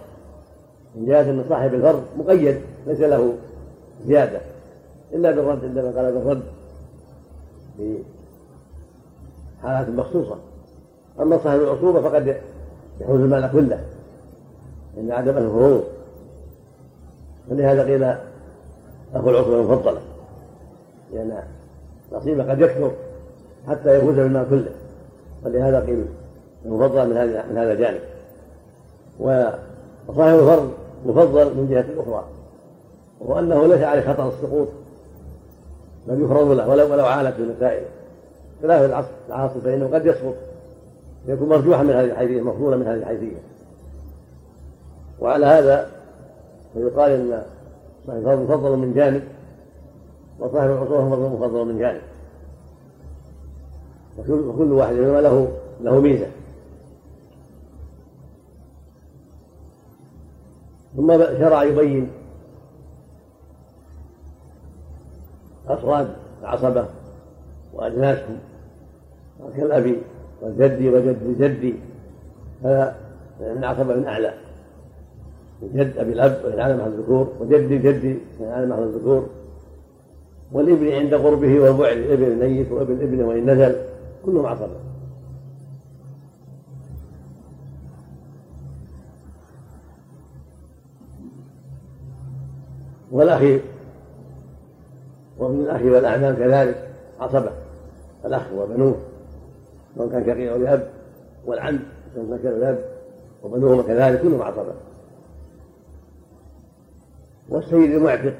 [0.94, 3.34] من جهة أن صاحب الفرض مقيد ليس له
[4.06, 4.40] زيادة.
[5.12, 6.42] إلا بالرد عندما قال بالرد.
[9.64, 10.36] حالات مخصوصة.
[11.20, 12.36] أما صاحب العصوبة فقد
[13.00, 13.84] يحوز المال كله.
[14.98, 15.84] إن عدم الفروض.
[17.50, 18.04] ولهذا قيل
[19.14, 20.00] أخو العصبة المفضلة.
[21.12, 21.42] لأن
[22.12, 22.90] نصيبه قد يكثر
[23.68, 24.70] حتى يفوز بالمال كله.
[25.44, 26.06] ولهذا قيل
[26.64, 28.00] المفضل من هذا من هذا الجانب.
[29.20, 30.70] وصاحب الفرض
[31.06, 32.24] مفضل من جهة أخرى.
[33.20, 34.68] وهو أنه ليس عليه خطر السقوط.
[36.08, 37.84] بل يفرض له ولو ولو عالت بمسائل
[38.64, 40.34] خلاف العاصي فإنه قد يسقط
[41.26, 43.36] يكون مرجوحا من هذه الحيثية مفضولا من هذه الحيثية.
[45.20, 45.90] وعلى هذا
[46.74, 47.42] فيقال إن
[48.06, 49.22] صاحب مفضل من جانب
[50.38, 52.00] وصاحب العصوبة مفضل من جانب.
[54.18, 55.48] وكل واحد منهما له
[55.80, 56.26] له ميزة.
[60.96, 62.10] ثم شرع يبين
[65.68, 66.06] أصوات
[66.42, 66.86] العصبة
[67.74, 68.38] وأجناسهم.
[69.56, 69.98] كالأبي
[70.42, 71.74] والجد وجد جدي
[72.62, 72.96] هذا
[73.40, 74.34] من عصبة من أعلى.
[75.74, 79.26] جد أبي الأب وإن علم أهل الذكور وجدي جدي وإن علم أهل الذكور.
[80.52, 83.76] والإبن عند قربه والبعد إبن الميت وإبن ابنه وإن نزل
[84.24, 84.76] كلهم عصبة
[93.12, 93.60] والأخي
[95.38, 96.88] وابن الأخ والأعمام كذلك
[97.20, 97.50] عصبة
[98.24, 98.96] الأخ وبنوه
[99.96, 100.88] من كان شقيق لأب
[101.46, 101.80] والعم
[102.16, 102.78] من كان لأب
[103.42, 104.72] وبنوهما كذلك كلهم عصبة.
[107.48, 108.34] والسيد المعتق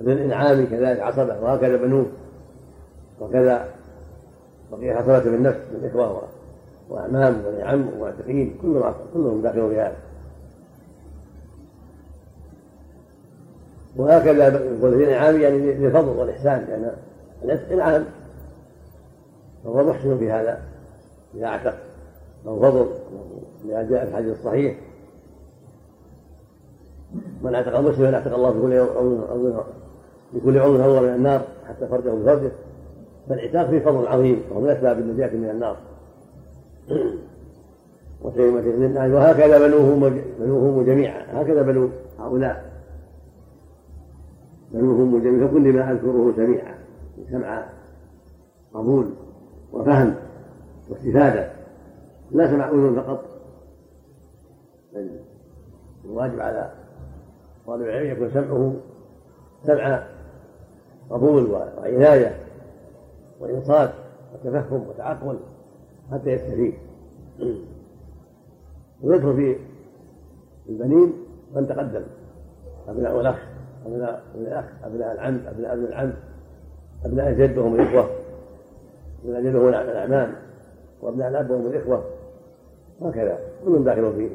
[0.00, 2.06] للإنعام كذلك عصبة وهكذا بنوه
[3.20, 3.68] وكذا
[4.72, 6.22] بقية عصبة بالنفس من إخوة
[6.88, 9.96] وأعمام ونعم ومعتقين كلهم كلهم داخلون في هذا.
[13.96, 16.92] وهكذا يقول الإنعام يعني للفضل والإحسان لأن
[17.52, 18.04] الإنعام
[19.64, 20.60] فهو محسن في هذا؟
[21.34, 21.74] إذا اعتق
[22.44, 22.86] له فضل
[23.64, 24.76] لما جاء في الحديث الصحيح.
[27.42, 29.62] من اعتق مسلما اعتق الله في كل عضو
[30.32, 32.50] في كل عضو نور من النار حتى فرجه بفرجه.
[33.28, 35.76] فالعتاق فيه فضل عظيم وهو من أسباب النجاة من النار.
[39.14, 41.88] وهكذا بنوهم بنوهم جميعا هكذا بنو
[42.18, 42.64] هؤلاء.
[44.72, 46.75] بنوهم جميعا فكل ما أذكره سميعا
[47.30, 47.66] سمع
[48.74, 49.14] قبول
[49.72, 50.14] وفهم
[50.90, 51.52] واستفادة
[52.30, 53.24] لا سمع اذن فقط.
[54.94, 55.20] بل
[56.04, 56.72] الواجب على
[57.66, 58.74] طالب العلم يكون سمعه
[59.66, 60.06] سمع
[61.10, 62.36] قبول وعناية
[63.40, 63.92] وإنصات
[64.34, 65.38] وتفهم وتعقل
[66.12, 66.74] حتى يستفيد.
[69.02, 69.56] ويدخل في
[70.68, 71.12] البنين
[71.54, 72.02] من تقدم
[72.88, 73.38] أبناء الأخ
[73.86, 76.12] أبناء الأخ أبناء العم أبناء ابن العم.
[77.04, 78.10] أبناء الجد وهم الإخوة.
[79.24, 80.34] أبناء الجد وهم الأعمام
[81.02, 82.04] وأبناء الأب وهم الإخوة.
[83.02, 83.38] هكذا.
[83.64, 84.30] كلهم داخل في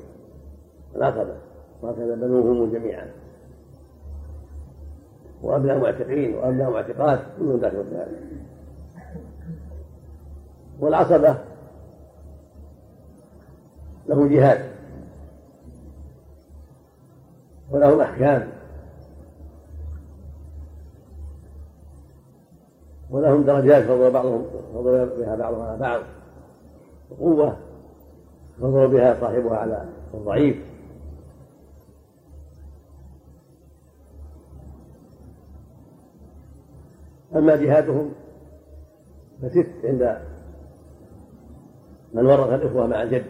[0.95, 1.35] العقبة.
[1.81, 3.07] وهكذا بنوهم جميعا.
[5.43, 7.19] وأبناء معتقين وأبناء معتقات.
[7.39, 8.11] كلهم داخل في هذا.
[10.79, 11.35] والعصبة
[14.07, 14.71] له جهاد.
[17.71, 18.60] ولهم أحكام.
[23.11, 26.01] ولهم درجات فضل بعضهم فضل بها بعضهم على بعض.
[27.09, 27.57] وقوة
[28.61, 30.55] فضل بها صاحبها على الضعيف.
[37.35, 38.11] أما جهادهم
[39.41, 40.17] فست عند
[42.13, 43.25] من ورث الإخوة مع الجد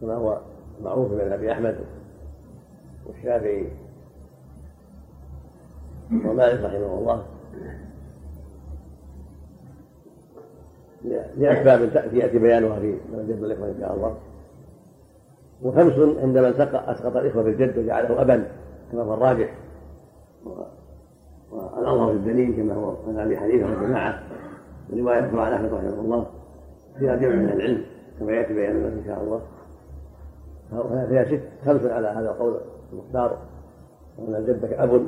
[0.00, 0.40] كما هو
[0.80, 1.78] معروف من أبي أحمد
[3.06, 3.68] والشافعي
[6.12, 7.26] ومالك رحمه الله.
[11.36, 11.80] لأسباب
[12.12, 14.16] يأتي بيانها في جد الإخوة إن شاء الله.
[15.62, 16.44] وخمس عند من
[16.74, 18.48] أسقط الإخوة في الجد وجعله أبا
[18.92, 19.54] كما هو الراجح.
[21.52, 24.22] والأظهر الدليل كما هو عن أبي حنيفة وجماعة
[24.92, 26.26] ورواية أخرى عن أحمد رحمه الله
[26.98, 27.84] فيها جمع من العلم
[28.20, 29.40] كما يأتي بيانها إن شاء الله.
[31.08, 32.60] فيها ست خمس على هذا القول
[32.92, 33.38] المختار.
[34.18, 35.06] وأن جدك أب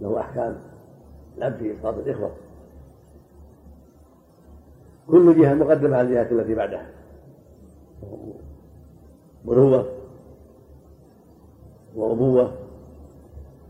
[0.00, 0.56] له أحكام.
[1.38, 2.30] الأب في إسقاط الإخوة.
[5.08, 6.86] كل جهة مقدمة على الجهة التي بعدها.
[9.44, 9.86] بنوة
[11.96, 12.52] وأبوة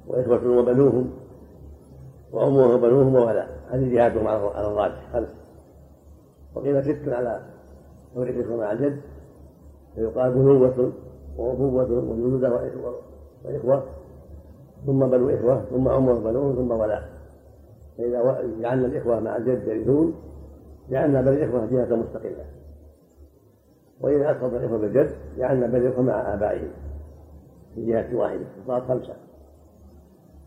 [0.06, 1.10] وإخوة وبنوهم
[2.32, 5.28] وأمهم وبنوهم وولاء هذه جهاتهم على الراجح خمس
[6.54, 7.40] وقيل ست على
[8.14, 9.00] توريث مع الجد.
[9.94, 10.92] فيقال بنوة
[11.36, 12.70] وأبوة وجنودة
[13.44, 13.82] وإخوة
[14.86, 17.08] ثم بنو إخوة ثم أم وبنوه ثم ولاء.
[17.98, 20.14] فإذا جعلنا الإخوة مع الجد يرثون
[20.90, 22.44] جعلنا بين الإخوة جهة مستقلة.
[24.00, 26.70] وإذا أسقط الإخوة بالجد جعلنا بين الإخوة مع آبائهم
[27.74, 29.14] في جهة واحدة فصارت خمسة.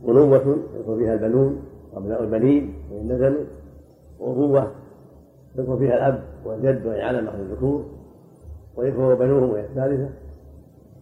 [0.02, 1.62] بنوة يدخل فيها البنون
[1.94, 3.46] وأبناء البنين وإن نزلوا.
[4.20, 4.72] وأبوة
[5.56, 7.86] يدخل فيها الأب والجد وإن علم أخذ الذكور.
[8.76, 10.10] وإخوة وبنوهم وهي الثالثة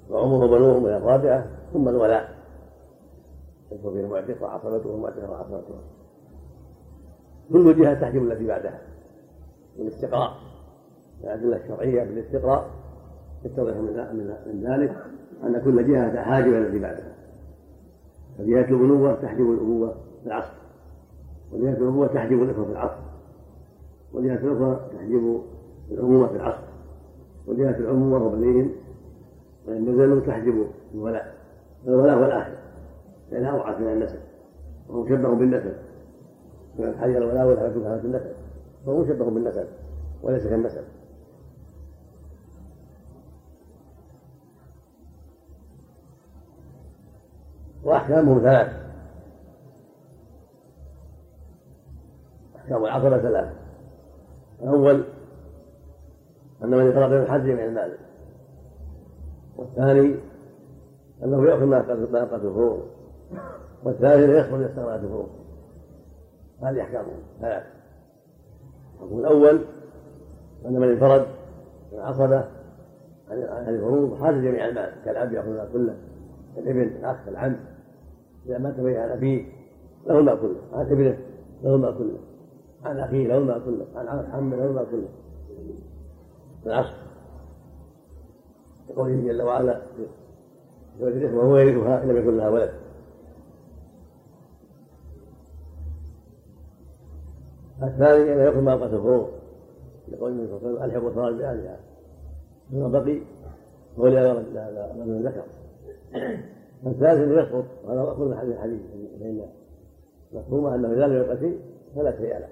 [0.09, 2.35] وعمه وبنوهم وهي الرابعة ثم الولاء.
[3.71, 5.75] يدخل فيها المعتق وعصبته ومعتق وعصبته
[7.51, 8.81] كل جهة تحجب التي بعدها.
[9.77, 10.31] بالاستقراء.
[11.23, 12.69] الأدلة الشرعية بالاستقراء
[13.45, 14.97] يتضح من من ذلك
[15.43, 17.15] أن كل جهة حاجب التي بعدها.
[18.37, 20.53] فجهة البنوة تحجب الأبوة في العصر.
[21.51, 23.01] وجهة الأبوة تحجب الإخوة في العصر.
[24.13, 25.41] وجهة الأخوة تحجب
[25.91, 26.63] العمومة في العصر.
[27.47, 28.71] وجهة العمومة وبنيهم
[29.67, 31.35] وإن نزلوا تحجب الولاء.
[31.87, 32.55] الولاء هو الآخر.
[33.31, 34.19] لأنها أوعى من النسب.
[34.89, 35.73] وهو مشبه بالنسب.
[36.79, 38.44] من حي الولاء كلها في النسب
[38.85, 39.67] فهو مشبه بالنسب
[40.23, 40.83] وليس كالنسب.
[47.83, 48.85] وأحكامه ثلاث.
[52.55, 53.53] أحكام العقبة ثلاث.
[54.61, 55.03] الأول
[56.63, 57.97] أن من يترك من الحج من المال.
[59.57, 60.15] والثاني
[61.23, 61.81] أنه يأخذ ما
[62.25, 62.87] في الفروض.
[63.83, 65.29] والثالث يسقط يستغنى في الفروض.
[66.61, 67.11] هذه أحكامه
[67.41, 67.74] ثلاث.
[68.95, 69.61] الحكم الأول
[70.65, 71.25] أن من انفرد
[71.93, 72.43] من عصبة
[73.29, 75.97] عن الفروض حاز جميع المال كالأب يأخذ المال كله
[76.57, 77.55] الابن الأخ العم
[78.45, 79.45] إذا مات به عن أبيه
[80.07, 81.17] له المال كله عن ابنه
[81.63, 82.17] له المال كله
[82.83, 85.07] عن أخيه له المال كله عن عمه له المال كله
[86.65, 86.95] العصر.
[88.89, 89.81] يقول جل وعلا
[91.33, 92.71] وهو يرثها إن لم يكن لها ولد.
[97.83, 99.29] الثاني أن يكون ما قتل الفروض
[100.07, 101.79] يقول النبي صلى الله عليه وسلم ألحق الفرائض بأهلها.
[102.71, 103.21] ثم بقي.
[103.99, 105.43] هو لمن ذكر.
[106.85, 107.65] الثالث إنه يسقط.
[107.85, 108.81] وهذا مأخوذ من حديث الحديث
[109.19, 109.45] فإن
[110.33, 111.59] مفهومه أنه إذا لم يبقى شيء
[111.95, 112.49] فلا شيء له.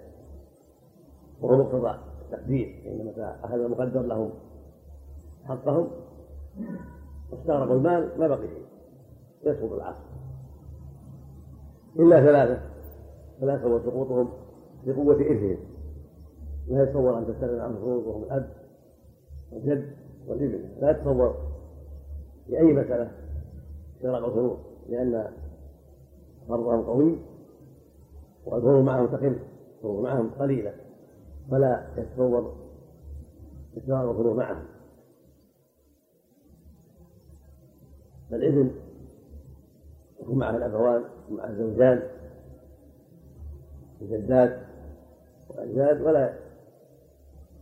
[1.42, 2.82] وهو مقتضى التقدير.
[2.86, 4.30] فإن متى أخذ المقدر لهم
[5.46, 5.88] حقهم
[7.32, 8.66] واستغرقوا المال ما بقي شيء.
[9.44, 9.98] يسقط العصر
[12.00, 12.62] إلا ثلاثة.
[13.42, 14.30] فلا يتصور سقوطهم
[14.86, 15.58] لقوة إرثهم
[16.68, 18.50] لا يتصور أن تستغنى عن فروض وهم الأب
[19.52, 19.96] والجد
[20.28, 21.36] والابن لا يتصور
[22.48, 23.12] في أي مسألة
[23.96, 24.60] استغراق الفروض
[24.90, 25.32] لأن
[26.48, 27.18] فرضهم قوي
[28.46, 29.40] والفروض معهم تقل
[29.76, 30.74] الفروض معهم قليلة
[31.52, 32.56] فلا يتصور
[33.78, 34.64] استغراق الفروض معهم.
[38.32, 38.72] فالإذن
[40.22, 42.04] يكون معه الأبوان ومعه الزوجان
[44.02, 44.73] الجدات
[45.58, 46.34] والأجداد ولا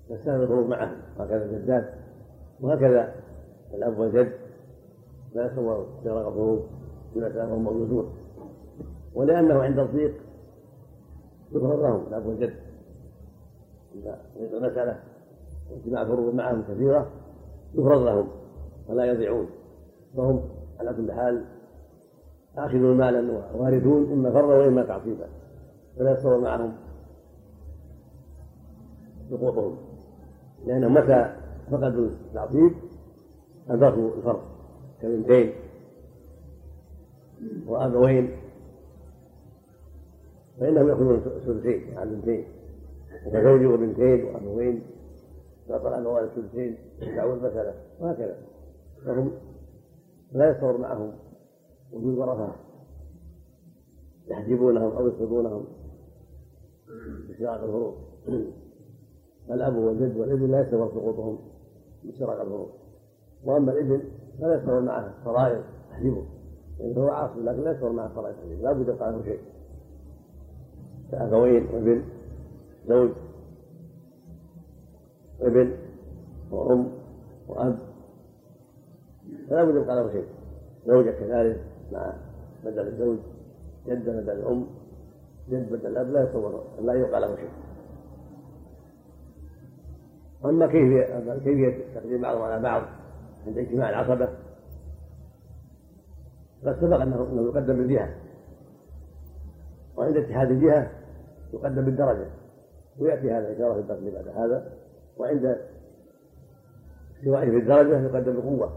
[0.09, 1.93] يستغرق الفروض معهم هكذا الجدات
[2.61, 3.13] وهكذا
[3.73, 4.31] الأب والجد.
[5.33, 6.63] لا يتصور استغراق الفروض
[7.15, 8.13] بما وهم موجودون
[9.15, 10.13] ولأنه عند الضيق
[11.51, 12.53] يظهر لهم الأب والجد.
[14.53, 14.99] المسألة
[15.71, 17.09] واجتماع فروض معهم كثيرة
[17.73, 18.27] يفرض لهم
[18.87, 19.47] فلا يضيعون.
[20.17, 20.41] فهم
[20.79, 21.45] على كل حال
[22.57, 25.27] آخذون مالا وارثون إما فرا وإما تعصيبا.
[25.97, 26.73] فلا يتصور معهم
[29.31, 29.77] سقوطهم
[30.65, 31.35] لأنهم متى
[31.71, 32.71] فقدوا التعصيب
[33.69, 34.43] أدركوا الفرق.
[35.01, 35.53] كبنتين
[37.67, 38.31] وأبوين
[40.59, 42.45] فإنهم يأخذون ثلثين عن بنتين
[43.25, 44.81] كزوج وبنتين وأبوين
[45.69, 46.77] فطلع الأبوان الثلثين
[47.15, 48.37] تعود المسألة وهكذا.
[49.05, 49.31] فهم
[50.31, 51.11] لا يصور معهم.
[51.93, 52.55] وجود ورثة.
[54.27, 55.65] يحجبونهم أو يفرضونهم
[57.29, 57.95] بسراق الفروض
[59.49, 61.37] الأب والجد والابن لا يستوى سقوطهم
[62.05, 62.69] بسراق الفروض
[63.45, 64.01] وأما الابن
[64.39, 65.61] فلا يستوى معه فرائض
[65.91, 66.23] تحجبه.
[66.79, 68.61] لأنه هو عاصي لكن لا يستوى معه فرائض تحجبه.
[68.61, 69.39] لا بد يبقى له شيء.
[71.11, 72.03] كأخوين وابن
[72.87, 73.09] زوج
[75.41, 75.71] ابن
[76.51, 76.87] وأم
[77.47, 77.77] وأب.
[79.49, 80.25] فلا بد يبقى له شيء.
[80.87, 81.61] زوجة كذلك
[81.91, 82.13] مع
[82.65, 83.17] بدل الزوج
[83.87, 84.65] جد بدل الأم
[85.49, 87.49] جد بدل الأب لا يتصور لا يبقى له شيء.
[90.45, 92.81] أما كيفية كيفية تقديم بعضهم على بعض
[93.47, 94.29] عند اجتماع العصبة؟
[96.65, 98.15] قد سبق أنه يقدم بالجهة.
[99.97, 100.91] وعند اتحاد الجهة
[101.53, 102.27] يقدم بالدرجة.
[102.99, 104.73] ويأتي هذا إن شاء الله في الدرس بعد هذا.
[105.17, 105.57] وعند
[107.17, 108.71] استوائه في الدرجة يقدم بقوة.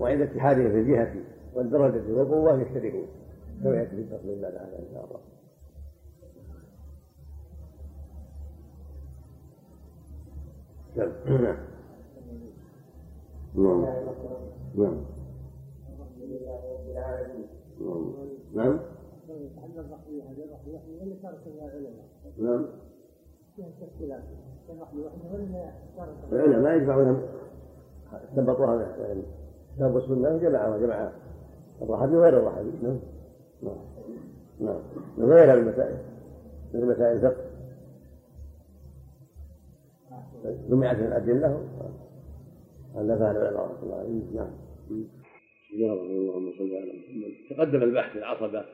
[0.00, 1.14] وعند اتحاده في الجهة
[1.54, 3.06] والدرجة والقوة يشتركون.
[3.64, 5.20] كما في الدرس بعد هذا إن شاء الله.
[10.98, 11.56] نعم
[13.56, 13.84] نعم
[14.74, 14.96] نعم
[18.54, 18.78] نعم نعم
[22.38, 22.66] نعم
[26.32, 27.22] العلماء يجمعون
[28.30, 29.22] استنبطوها يعني
[29.76, 31.12] كتاب والسنة جمعها وجمع
[31.82, 32.98] الرحبي وغير الرحبي نعم
[33.62, 33.76] نعم
[34.60, 34.80] نعم
[35.18, 35.96] من غيرها من المسائل
[36.74, 37.47] من مسائل الفقه
[40.70, 41.68] جمعت الأدلة.
[42.96, 44.36] ألفها العلماء رحمة الله عليهم.
[44.36, 44.50] نعم.
[45.72, 47.32] اللهم صل على محمد.
[47.50, 48.64] تقدم البحث في العصبة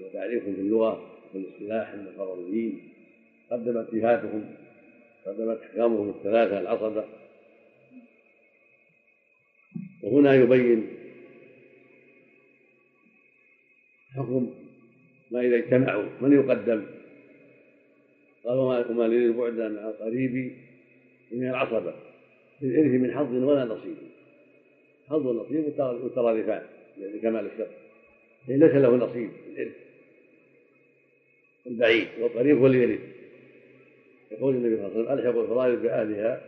[0.00, 2.92] وتعريفهم في اللغة وفي الاصطلاح عند الفضليين
[3.50, 3.94] قدمت
[5.62, 7.04] أحكامهم الثلاثة العصبة.
[10.02, 10.86] وهنا يبين
[14.16, 14.50] حكم
[15.30, 16.08] ما إذا اجتمعوا.
[16.20, 17.01] من يقدم؟
[18.44, 20.56] قال وما لي البعد مع قريبي
[21.32, 21.94] من العصبة.
[22.62, 23.96] للإرث من حظ ولا نصيب.
[25.08, 26.62] حظ ونصيب مترادفان
[26.98, 27.68] لكمال الشر.
[28.48, 29.72] ليس له نصيب الإرث
[31.66, 33.00] البعيد والقريب هو اللي يرث
[34.32, 36.40] يقول النبي صلى الله عليه وسلم الحق الفرائض بأهلها؟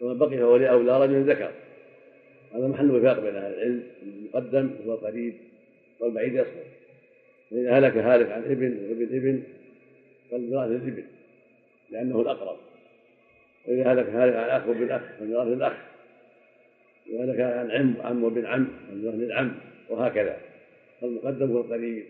[0.00, 1.52] ومن بقي فهو لأولى رجل ذكر.
[2.54, 3.82] هذا محل وفاق بين أهل العلم.
[4.02, 5.34] المقدم هو قريب
[6.00, 6.66] والبعيد يسقط
[7.50, 9.42] فإذا هلك هالك عن ابن وابن ابن
[10.30, 11.04] فالميراث للإبن.
[11.90, 12.56] لأنه الأقرب.
[13.66, 15.72] واذا هلك اخ وابن اخ فالميراث للاخ
[17.10, 19.54] واذا هلك عن عم وابن عم فالميراث للعم
[19.88, 20.40] وهكذا.
[21.00, 22.04] فالمقدم هو القريب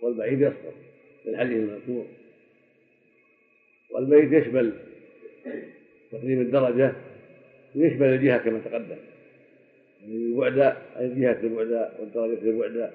[0.00, 0.74] والبعيد يسقط
[1.24, 2.06] للحديث المذكور.
[3.90, 4.72] والبيت يشمل
[6.12, 6.92] تقديم الدرجة
[7.74, 8.96] ويشمل الجهة كما تقدم.
[10.02, 12.90] يعني البعد الجهة البعد والدرجة البعد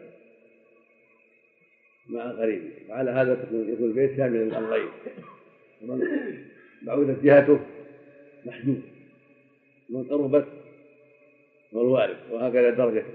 [2.09, 4.89] مع قريب وعلى هذا يكون البيت شاملا للأمرين
[5.81, 5.99] ومن
[6.81, 7.59] بعدت جهته
[8.45, 8.81] محجوب.
[9.89, 10.47] ومن قربت
[11.71, 13.13] والوارث وهكذا درجته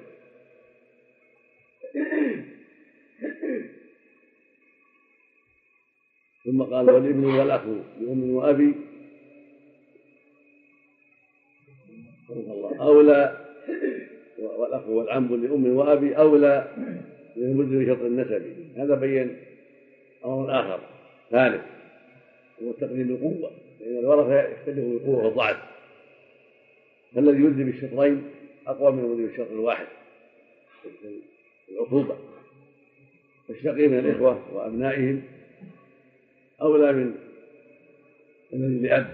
[6.45, 7.63] ثم قال والابن والأخ
[8.01, 8.75] لام وابي
[12.81, 13.47] أولى
[14.39, 16.69] والأخ والعم لأم وأبي أولى
[17.37, 18.43] من المدن بشرط النسب.
[18.77, 19.37] هذا بين
[20.25, 20.81] أمر آخر
[21.31, 21.63] ثالث.
[22.63, 23.51] هو تقديم القوة
[23.81, 25.57] لأن الورثة يختلف بالقوه والضعف.
[27.15, 28.23] فالذي يلزم بالشطرين
[28.67, 29.87] أقوى من الذي بالشطر الواحد.
[31.71, 32.17] العصوبه
[33.49, 35.23] فالشقي من الإخوة وأبنائهم
[36.63, 37.15] أولى من
[38.53, 39.07] الذي لأب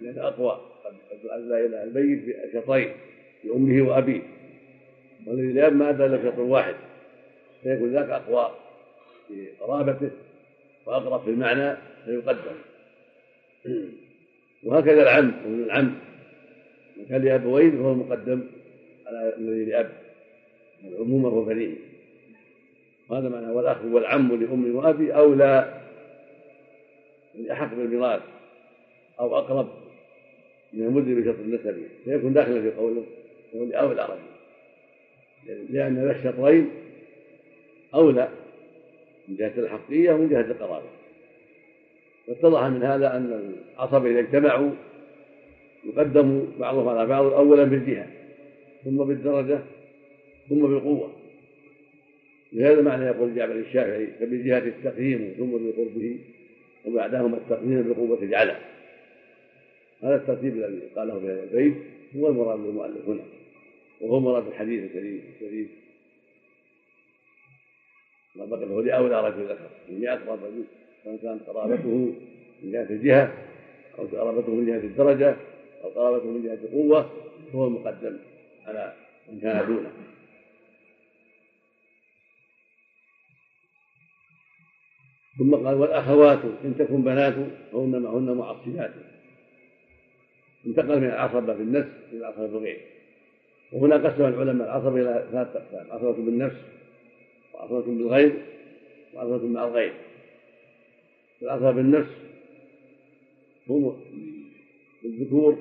[0.00, 0.60] لأن أقوى.
[0.84, 0.94] قد
[1.30, 2.92] أدى إلى الميت بشطرين
[3.44, 4.22] لأمه وأبيه.
[5.26, 6.74] والذي لأب ما أدى إلا شطر واحد.
[7.62, 8.54] فيكون ذاك أقوى
[9.28, 10.10] في قرابته.
[10.86, 12.56] وأقرب في المعنى فيقدم
[14.64, 15.94] وهكذا العم ومن العم.
[16.96, 18.46] من كان لأبوين فهو المقدم
[19.06, 19.92] على الذي لأب.
[20.84, 21.74] العمومة وبنيه
[23.08, 25.82] وهذا معنى والأخ والعم لأم وأبي أولى
[27.50, 28.22] أحق بالميراث
[29.20, 29.68] أو أقرب
[30.72, 31.82] من المدري بشرط النسب.
[32.04, 33.04] فيكون داخلا في قوله
[33.52, 34.36] قول أولى رجل
[35.70, 36.70] لأن ذا الشطرين
[37.94, 38.28] أولى
[39.28, 40.86] من جهة الحقية ومن جهة القرابة.
[42.26, 44.70] فاتضح من هذا أن العصبة إذا اجتمعوا
[45.84, 48.06] يقدم بعضهم على بعض أولا بالجهة
[48.84, 49.58] ثم بالدرجة
[50.48, 51.12] ثم بالقوة.
[52.52, 56.18] لهذا معنى يقول جابر الشافعي فبالجهة التقييم ثم بقربه
[56.84, 58.56] وبعدهما التقديم بقوة الجعلة.
[60.02, 61.74] هذا الترتيب الذي قاله في هذا البيت
[62.16, 63.22] هو المراد بالمؤلف هنا
[64.00, 65.68] وهو مراد الحديث الكريم الشريف.
[68.38, 69.68] له لأولى رجل ذكر.
[69.88, 70.64] من أقرب رجل
[71.04, 72.12] سواء كانت قرابته
[72.62, 73.32] من جهة الجهة
[73.98, 75.36] أو قرابته من جهة الدرجة
[75.84, 77.10] أو قرابته من جهة القوة
[77.52, 78.18] فهو المقدم
[78.66, 78.92] على
[79.32, 79.90] من كان دونه
[85.38, 87.34] ثم قال والأخوات إن تكن بنات
[87.72, 88.90] فهن معهن معصبات
[90.66, 92.80] انتقل من العصبه في النفس إلى العصبه بالغير
[93.72, 95.92] وهنا قسم العلماء العصبه إلى ثلاث أقسام.
[95.92, 96.56] عصبه بالنفس
[97.56, 98.32] وعصبه بالغير
[99.14, 99.92] وعصبه مع الغير
[101.42, 102.10] العصبه بالنفس
[103.68, 104.02] هم
[105.04, 105.58] الذكور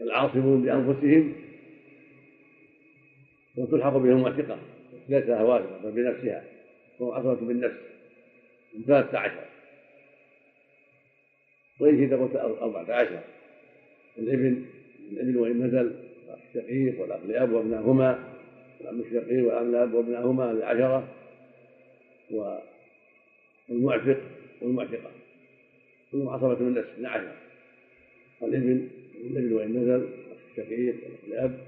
[0.00, 1.32] العاصمون بأنفسهم
[3.56, 4.58] وتلحق بهم وثقه
[5.08, 6.44] ليس هواتف بل بنفسها.
[6.98, 7.76] وهو عصبة بالنفس
[8.74, 9.44] من ثلاثة عشر.
[11.80, 13.20] وإن شئت أربعة عشر.
[14.18, 14.64] الابن
[15.12, 15.92] الابن وإن نزل
[16.48, 18.35] الشقيق والأخ لأب وابناهما
[18.80, 21.08] والأم الشقيق والأم لأب وابناهما العشرة
[23.68, 24.20] والمعتق
[24.62, 25.10] والمعتقة
[26.12, 27.32] كلهم عصبة من النفس 12
[28.42, 30.08] الابن الابن وإن نزل
[30.50, 30.94] الشقيق
[31.26, 31.58] الأب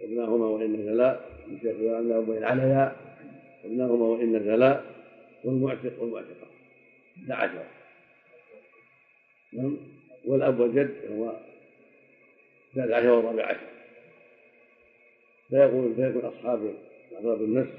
[0.00, 1.20] وابناهما وإن نزلا
[2.28, 2.96] وإن عليا
[3.64, 4.80] وابناهما وإن نزلا
[5.44, 6.46] والمعتق والمعتقة
[7.30, 7.64] 11
[9.52, 9.76] نعم.
[10.24, 11.36] والأب والجد هو
[12.70, 13.66] الثالث عشر والرابع عشر.
[15.54, 16.74] فيقول فيكون أصحاب
[17.12, 17.70] أصحاب النفس.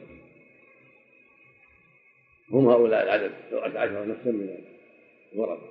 [2.51, 3.31] هم هؤلاء العدد.
[3.77, 4.57] عشر نفسا من
[5.33, 5.69] الورثة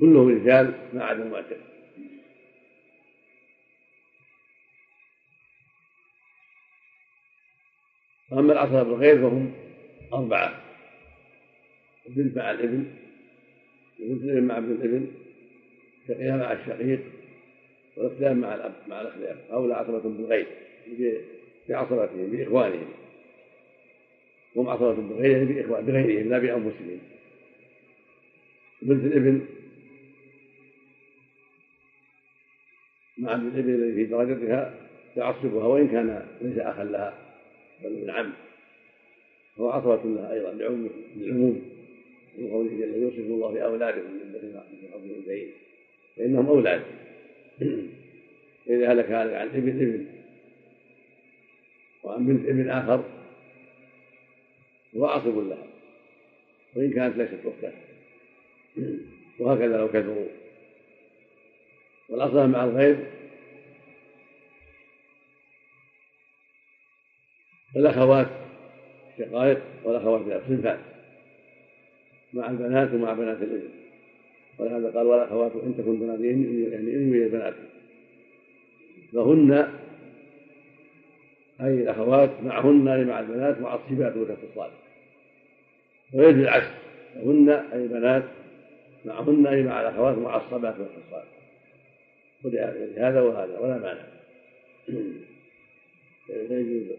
[0.00, 1.58] كلهم رجال ما عدا المعتق
[8.30, 9.54] وأما العصبة بالغير فهم
[10.12, 10.62] أربعة.
[12.08, 12.96] البنت مع الإبن.
[14.00, 15.06] الإبن مع ابن الإبن.
[16.08, 17.00] شقيها مع الشقيق.
[17.96, 19.14] والاختلاف مع الأب مع الأخ
[19.50, 20.71] هؤلاء عصبة بالغير
[21.68, 22.88] بعصبتهم بإخوانهم.
[24.56, 26.98] هم عصبة بغيرهم بإخوان بغيرهم لا بأنفسهم.
[28.82, 29.46] بنت الابن
[33.18, 34.74] مع ابن الابن الذي في درجتها
[35.16, 37.18] تعصبها وإن كان ليس أخا لها
[37.84, 38.32] بل ابن عم.
[39.58, 40.52] هو عصبة لها أيضا
[41.16, 41.62] لعموم
[42.38, 44.60] من قوله جل يوصف الله بأولادكم من
[44.92, 45.50] حظ الأنثيين
[46.16, 46.82] فإنهم أولاد.
[48.66, 50.06] فإذا هلك هلك عن ابن ابن
[52.04, 53.04] بنت ابن آخر
[54.96, 55.66] هو عاصب لها
[56.76, 57.72] وإن كانت ليست أخته
[59.38, 60.28] وهكذا لو كثروا.
[62.08, 62.98] والأصل مع الغيب
[67.76, 68.28] الأخوات
[69.18, 70.78] الشقائق والأخوات صنفان
[72.32, 73.70] مع البنات ومع بنات الإبن.
[74.58, 77.54] ولهذا قال والأخوات إن تكن بنات يعني إن البنات.
[79.12, 79.81] فهن
[81.62, 84.70] أي الأخوات معهن أي مع البنات معصبات وكالفصال
[86.14, 86.66] ويجوز العكس
[87.16, 88.24] هن أي بنات
[89.04, 91.22] معهن أي مع الأخوات معصبات وكالفصال
[92.96, 94.04] هذا وهذا ولا مانع.
[96.26, 96.96] فيجوز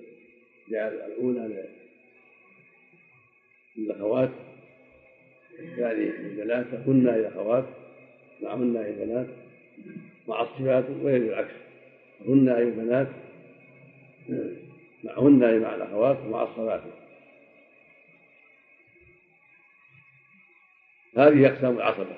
[0.70, 1.64] جعل الأولى
[3.78, 4.30] للأخوات
[5.60, 7.66] الثاني للبنات هن أي أخوات
[8.42, 9.28] معهن أي بنات
[10.28, 11.54] معصبات ويجوز العكس.
[12.28, 13.08] هن أي بنات
[15.04, 16.82] معهن أي مع الأخوات ومعصبات
[21.18, 22.16] هذه أقسام العصبة.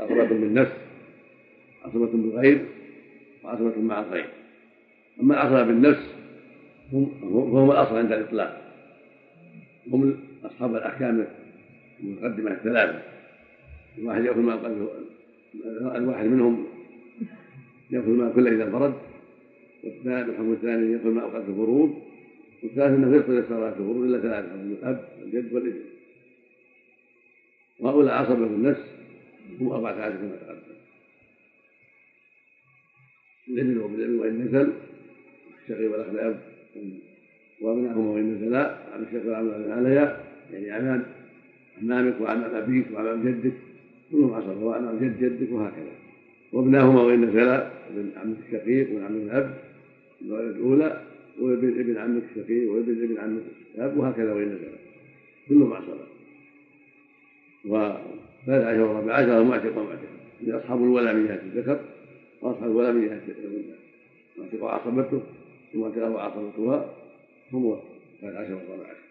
[0.00, 0.72] عصبة بالنفس
[1.84, 2.66] عصبة بالغير
[3.44, 4.28] وعصبة مع الغير
[5.20, 6.14] أما العصبة بالنفس
[6.92, 8.72] هم الأصل عند الإطلاق.
[9.92, 11.26] هم أصحاب الأحكام
[12.00, 13.02] المقدمة الثلاثة.
[13.98, 14.54] الواحد يأكل ما
[15.96, 16.66] الواحد منهم
[17.90, 18.94] يأكل ما كله إذا فرد
[19.84, 22.02] والثاني الحكم الثاني يأكل ما أوقات الفروض
[22.62, 24.48] والثالث أنه يفطر صلاة الفروض إلا ثلاثة.
[24.48, 25.80] حكم الأب والجد والابن
[27.80, 28.80] وهؤلاء عصبة النفس
[29.60, 30.74] هم أربعة عشر كما تقدم
[33.48, 34.72] الابن وابن وإن نزل
[35.62, 36.40] الشقي والأخ الأب.
[37.60, 40.20] وأبنائهما وإن نزلا عن الشقي والعمل عليا
[40.52, 41.06] يعني عمام
[41.82, 43.52] عمامك وعمام أبيك وعمام جدك.
[44.12, 45.92] كلهم عصبة وعمام جد جدك وهكذا.
[46.52, 49.73] وابناهما وإن نزلا ابن عمك الشقيق وابن عم الأب.
[50.24, 51.02] الدرجة الأولى
[51.40, 53.42] وابن ابن عمك الشقيق وابن ابن عمك
[53.74, 54.78] الأب وهكذا وإن نزلا
[55.48, 56.06] كلهم عصبة
[57.64, 60.08] وثالث عشر ورابع عشر المعتق ومعتق
[60.48, 61.80] أصحاب الولاميات الذكر
[62.42, 63.74] وأصحاب الولاميات الأنثى.
[64.36, 65.22] المعتق وعصبته
[65.74, 66.94] المعتقة وعصبتها
[67.52, 69.04] هم الثالث عشر والرابع عشر.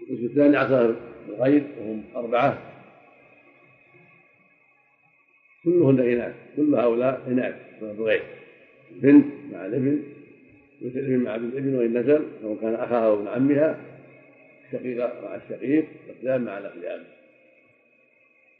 [0.00, 0.94] القسم الثاني عصر
[1.28, 2.73] الغيب وهم أربعة.
[5.64, 8.22] كلهن إناث كل هؤلاء إناث الغيب
[8.90, 10.02] بنت مع الابن
[10.82, 13.80] مثل الابن مع ابن الابن وإن نزل سواء كان أخاها وابن عمها
[14.66, 17.04] الشقيقة مع الشقيق الأقدام مع الأقدام.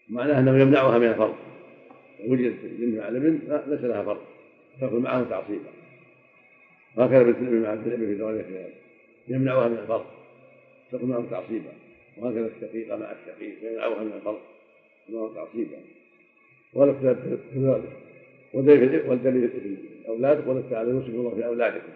[0.08, 1.34] معناه أنه يمنعها من الفرض.
[2.26, 4.20] وجدت البنت مع الابن ليس لها فرض.
[4.80, 5.70] تأكل معه تعصيبا.
[6.96, 8.66] وهكذا بنت الابن مع ابن الابن في درجة
[9.28, 10.06] يمنعها من الفرض.
[10.92, 11.72] تأكل معه تعصيبا.
[12.18, 14.40] وهكذا الشقيقة مع الشقيق يمنعها من الفرض.
[15.08, 15.76] معه تعصيبا.
[16.74, 17.16] والاختلاف
[17.52, 19.58] كذلك والدليل في
[20.04, 21.92] الأولاد قوله تعالى يوصف الله في أولادكم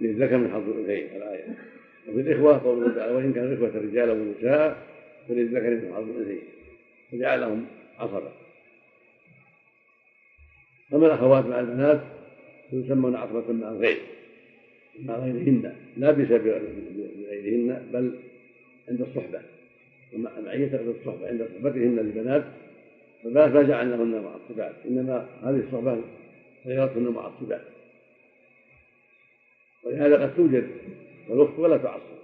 [0.00, 1.06] للذكر من حظ الأنثيين.
[1.16, 1.56] الآية.
[2.08, 4.82] وفي الإخوة قوله تعالى وإن كان الإخوة رجالا ونساء
[5.28, 6.42] فللذكر مثل حظ الأنثيين.
[7.12, 7.66] فجعلهم
[7.98, 8.30] عصبة
[10.94, 12.00] أما الأخوات مع البنات
[12.72, 13.98] يسمون عصبة مع الغير
[15.04, 15.72] مع غيرهن.
[15.96, 16.46] لا بسبب
[17.30, 18.12] غيرهن بل
[18.88, 19.40] عند الصحبة.
[20.44, 21.98] معية تقصد الصحبة عند صحبتهن
[23.24, 26.04] للبنات فما جعلناهن معصبات إنما هذه الصحبة
[26.66, 27.62] غيرتهن معصبات
[29.84, 30.68] ولهذا قد توجد
[31.30, 32.18] الأخت ولا تعصب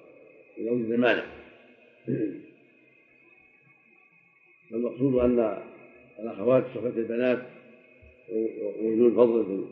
[0.58, 1.24] إذا وجد المانع
[4.70, 5.62] فالمقصود أن
[6.18, 7.38] الأخوات صفه البنات
[8.80, 9.66] ووجود فضل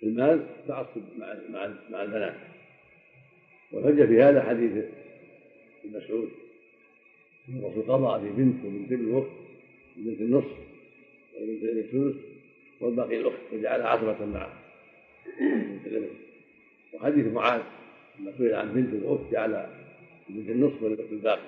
[0.00, 2.34] في المال تعصب مع مع مع البنات.
[3.72, 4.72] والحجه في هذا حديث
[5.84, 6.30] ابن مسعود.
[7.48, 9.30] الرسول قضى في بنت وبنت الوقت
[9.98, 10.56] وبنت النصف
[11.36, 12.16] وبنت الثلث
[12.80, 14.62] والباقي الأخت وجعلها عصبة معه.
[16.94, 17.62] وحديث معاذ
[18.18, 19.66] لما سئل عن بنت الاخت جعل
[20.28, 21.42] بنت النصف والاخت الباقي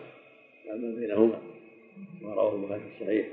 [0.66, 1.42] جعل ما بينهما.
[2.22, 3.26] ما رواه البخاري في الصحيح.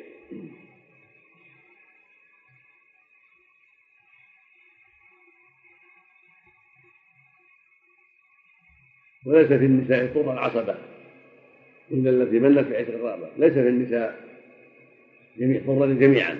[9.25, 10.94] وليس في النساء طور العصبة.
[11.91, 14.19] إلا التي ملت بعتق الرغبة ليس في النساء
[15.37, 16.39] جميع طرا جميعا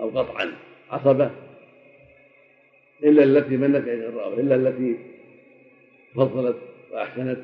[0.00, 0.52] أو قطعا
[0.90, 1.30] عصبة.
[3.04, 4.96] إلا التي منت بعتق الرغبة إلا التي
[6.14, 6.56] فضلت
[6.92, 7.38] وأحسنت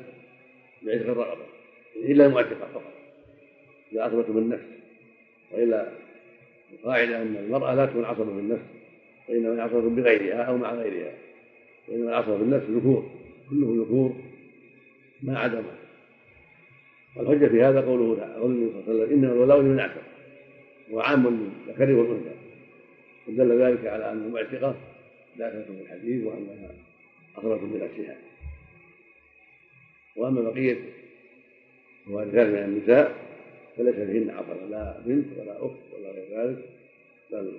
[0.81, 1.45] بعتق الرغبة
[1.95, 2.93] إلا المعتقة فقط
[3.93, 4.63] إذا عصبة بالنفس
[5.51, 5.91] وإلا
[6.73, 8.63] القاعدة أن المرأة لا تكون عصبة بالنفس
[9.29, 11.13] وإنما عصبة بغيرها أو مع غيرها.
[11.87, 13.11] وإنما العصبة بالنفس ذكور
[13.49, 14.15] كله ذكور
[15.23, 15.63] ما عدا
[17.15, 20.01] والحجة في هذا قوله تعالى قول النبي صلى الله عليه وسلم إنما الولاء لمن اعتق
[20.91, 22.31] هو عام للذكر والأنثى.
[23.27, 24.75] ودل ذلك على أن المعتقة
[25.37, 26.71] داخلة في الحديث وأنها
[27.37, 28.17] أخرة بنفسها
[30.15, 30.77] وأما بقية
[32.07, 33.15] هو الرجال من النساء
[33.77, 36.69] فليس فيهن عصبة لا بنت ولا أخت ولا غير ذلك
[37.31, 37.51] بل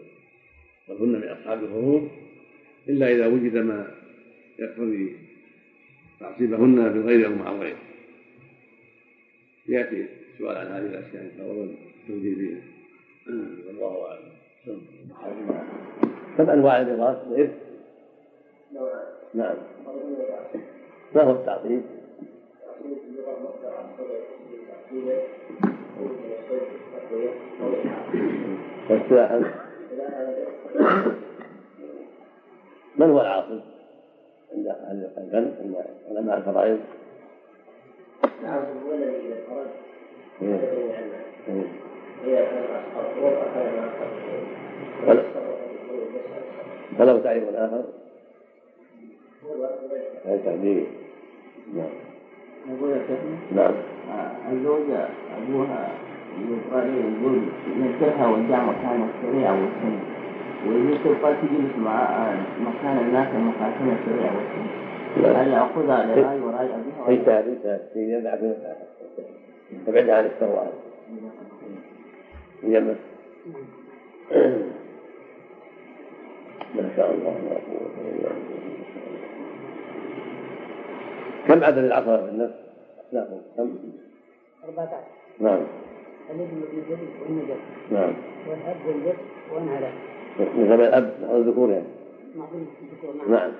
[0.88, 2.10] بل هن من أصحاب الفروض
[2.88, 3.94] إلا إذا وجد ما
[4.58, 5.16] يقتضي
[6.20, 7.76] تعصيبهن بالغير أو مع الغير
[9.68, 12.62] يأتي السؤال عن هذه الأشياء إن شاء الله والتوجيه فيها.
[13.66, 14.32] والله أعلم.
[16.38, 17.50] كم أنواع الإغاثة الإرث؟
[19.34, 19.56] نعم.
[21.14, 21.82] ما هو التعطيل؟
[32.96, 33.60] من هو العاقل
[34.52, 35.76] عند أهل الفن عند
[36.10, 36.80] علماء الفرائض؟
[38.22, 39.66] نعم هو الذي اذا خرج
[46.98, 47.84] فله تعريف اخر؟
[50.24, 50.86] هذا تعبير.
[51.76, 51.88] نعم.
[53.56, 53.74] نعم.
[54.52, 55.08] الزوجة
[55.38, 55.88] أبوها
[56.50, 57.42] يقال يقول
[57.76, 60.02] ينكرها ودع مكان الشريعة والسنة.
[60.66, 64.82] وإذا تبقى تجلس مع مكان الناس مكان الشريعة والسنة.
[65.16, 66.68] هل يأخذها لرأي ورأي
[67.06, 68.34] أبيها؟ انتهى انتهى يدع
[69.88, 70.72] أبعد عن الثروة
[72.62, 72.96] يمس
[76.74, 77.38] ما شاء الله.
[77.48, 78.62] لا قوة إلا بالله
[81.48, 82.54] كم عدد العصبة في النفس؟
[83.08, 83.78] أصنافهم كم؟
[84.64, 84.96] 14
[85.40, 85.60] نعم.
[86.30, 87.56] الابن والجد والنجد
[87.90, 88.14] نعم.
[88.48, 89.16] والأب والجد
[89.52, 89.92] وأنعلى
[90.40, 91.86] نسب الأب الذكور يعني.
[92.36, 93.30] الذكور نعم.
[93.30, 93.52] نعم.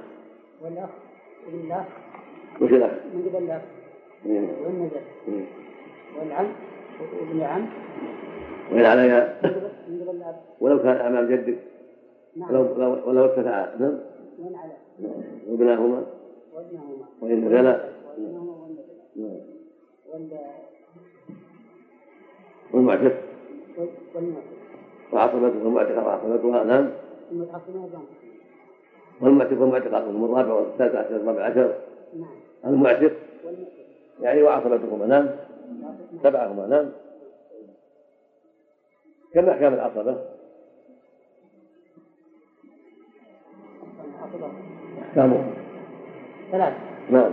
[0.63, 0.89] والأخ
[1.49, 1.87] ابن الأخ
[2.61, 3.63] وش الأخ؟ من قبل الأخ
[4.27, 4.49] مم.
[4.65, 5.45] والنجد مم.
[6.19, 6.47] والعم
[7.21, 7.67] وابن العم؟
[8.73, 9.41] وإن عليها
[10.61, 11.59] ولو كان أمام جدك.
[12.37, 12.51] نعم.
[12.51, 13.99] ولو ولو ولو ارتفع نعم.
[14.39, 14.73] وأنعلى
[15.49, 16.03] وابناهما.
[16.55, 17.89] وابنهما وإن غلا
[19.17, 19.37] نعم.
[20.13, 20.29] وال
[22.73, 23.17] والمعتق.
[24.15, 24.43] والمعتق.
[25.13, 26.91] وعصبته والمعتق وعصبتها نعم.
[29.21, 31.75] والمعتق والمعتق الرابع والثالث عشر الرابع عشر.
[32.17, 32.42] نعم.
[32.67, 33.13] المعتق
[34.21, 35.29] يعني وعصبتهما نعم.
[36.25, 36.91] تبعهما نعم.
[39.35, 40.17] كم أحكام العصبة؟
[45.03, 45.45] أحكامها
[46.53, 46.75] ثلاث
[47.11, 47.33] نعم.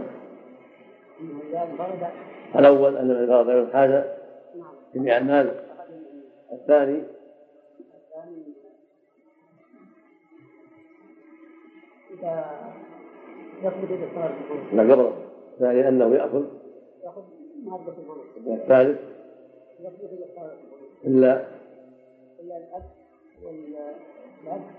[2.56, 4.06] الأول أن من فرض غير الحاجة
[4.96, 5.52] جميع المال
[6.52, 7.04] الثاني
[12.12, 12.89] الثاني
[13.64, 13.92] يطلب
[14.74, 14.84] لا
[15.60, 16.44] الثاني أنه يأخذ.
[17.04, 17.22] يأخذ
[17.66, 19.00] مادة الفروض الثالث
[19.80, 20.10] يطلب
[22.40, 22.84] والأب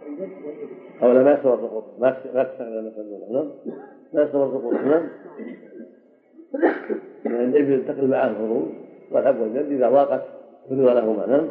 [0.03, 0.77] والجد والإبن.
[1.03, 3.51] أو لا ما يستوى السقوط ما ما تستغنى مثلا نعم.
[4.13, 5.09] ما يستوى السقوط نعم.
[7.25, 8.73] يعني الإبن تقل معه الفروض
[9.11, 10.23] والأب والجد إذا ضاقت
[10.69, 11.49] فرض لهما نعم.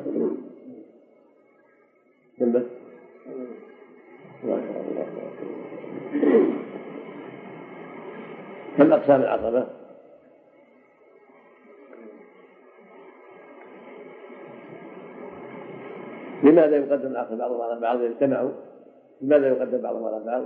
[2.39, 2.65] جنبك
[4.43, 6.58] ما شاء الله.
[8.79, 9.65] كم أقسام العصبة؟
[16.43, 18.51] لماذا يقدم العقل بعضهم على بعض اجتمعوا؟
[19.21, 20.43] لماذا يقدم بعضهم على بعض؟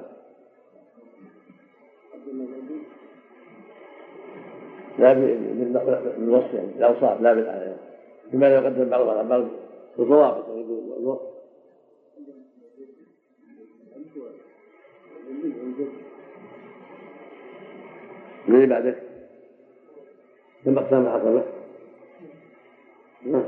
[5.00, 7.78] لا بالوصف يعني بالاوصاف لا بالايه
[8.34, 9.44] لماذا يقدم بعضها على بعض
[9.98, 10.50] بالضوابط
[11.00, 11.33] الوصف
[18.48, 18.98] من اللي بعدك؟
[20.66, 21.44] كم اقسام العقبه؟
[23.26, 23.44] نعم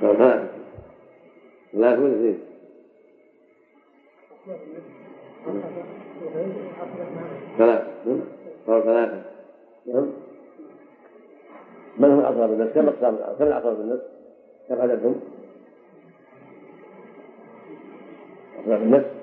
[0.00, 0.48] ثلاثة
[1.72, 2.38] ثلاثة ولا اثنين؟
[7.58, 7.84] ثلاثة
[8.66, 9.22] قال ثلاثة
[9.86, 10.12] نعم
[11.98, 14.00] من هم أقرب الناس؟ كم أقسام كم الأقرب الناس؟
[14.68, 15.20] كم عددهم؟
[18.66, 19.15] أقرب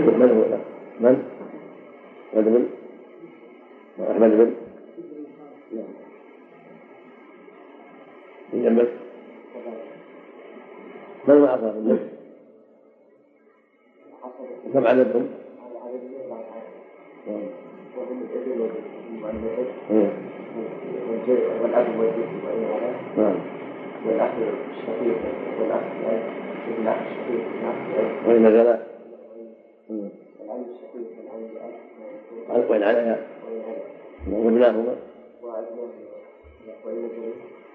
[0.00, 0.58] من هو
[1.00, 1.24] من؟
[2.32, 2.66] أحمد بن؟
[4.10, 4.54] أحمد بن؟
[5.72, 5.84] من؟
[8.52, 8.88] جنبك
[11.28, 11.98] من أقرب الناس؟
[14.72, 15.28] كم عددهم؟
[21.62, 22.28] والأب والجد
[23.16, 23.34] نعم.
[24.06, 24.30] والأخ
[24.70, 25.18] الشقيق
[25.60, 25.80] والأخ
[26.78, 27.44] الأخ الشقيق
[28.28, 28.95] والأخ
[32.68, 33.18] وإن عليها
[34.30, 34.96] وابناهما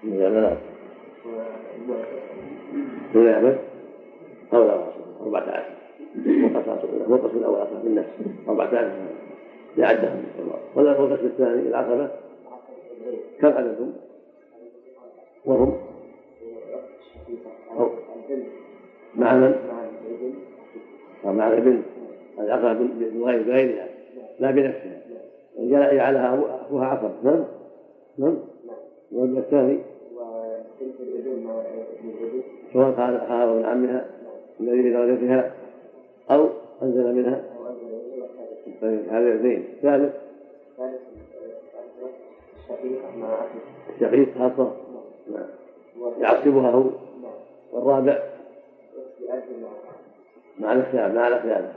[0.04, 0.56] نزل لا
[3.14, 3.58] دون أحمد
[4.52, 4.84] أو لا
[5.22, 5.72] أربعة عشر
[7.08, 8.08] والقسم الأول أصح بالنفس
[8.48, 8.92] أربعة عشر
[9.76, 10.24] لعدهم
[10.74, 12.10] ولا والقسم الثاني العقبة
[13.40, 13.92] كم عددهم؟
[15.44, 15.78] وهم
[19.14, 19.54] مع من؟
[21.24, 21.82] مع الابن
[22.44, 23.88] العقبة بغير بغيرها
[24.40, 25.02] لا بنفسها.
[25.58, 27.44] جعلها أخوها عقبة نعم.
[28.18, 28.38] نعم.
[29.12, 29.78] والابن الثاني.
[32.72, 34.06] سواء كان أخاها عمها
[34.60, 35.52] الذي لدرجتها
[36.30, 36.48] أو
[36.82, 37.42] أنزل منها.
[39.10, 40.14] هذا اثنين ثالث.
[43.94, 44.72] الشقيق خاصة.
[45.32, 45.46] نعم.
[46.20, 46.84] يعصبها هو.
[47.72, 48.22] والرابع.
[50.58, 51.72] مع الأخيار مع الأخيار.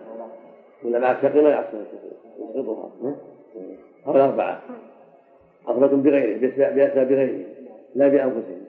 [0.86, 2.14] ولا مع الشقيق ما الشقيق
[2.56, 2.90] يسقطها
[4.08, 4.62] أو الأربعة
[5.68, 7.46] عصبة بغيره بأسباب بغيره
[7.96, 8.62] لا بأنفسهم.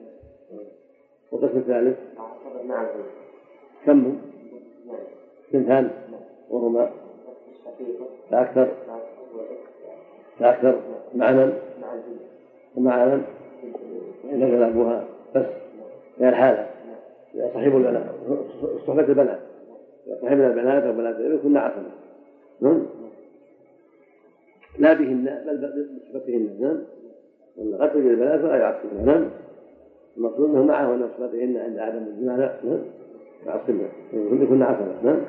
[1.31, 1.97] والقسم الثالث؟
[3.85, 4.21] كم؟ هم؟
[5.49, 5.91] اثنتان
[6.49, 6.89] وهما
[8.31, 9.07] فأكثر مع الأخ
[10.39, 10.79] فأكثر
[11.15, 11.53] مع من؟
[12.75, 13.23] ومع من؟
[14.31, 15.05] نزل أبوها
[15.35, 15.45] بس.
[16.19, 16.69] هي الحالة.
[17.53, 18.03] صاحب البنات
[18.87, 19.39] صحبة البنات
[20.21, 22.06] صاحبنا البنات أو بنات كنا عصبة.
[22.61, 22.85] نعم.
[24.79, 26.83] لا بهن بل بصحبتهن نعم.
[27.57, 29.29] وأن قد توجد البنات فلا يعصبن نعم.
[30.17, 32.79] المقصود أنه معه أن صحبتهن عند عدم الجماع لا نعم.
[33.45, 33.87] يعصبن
[34.49, 35.21] كنا عصبة نعم.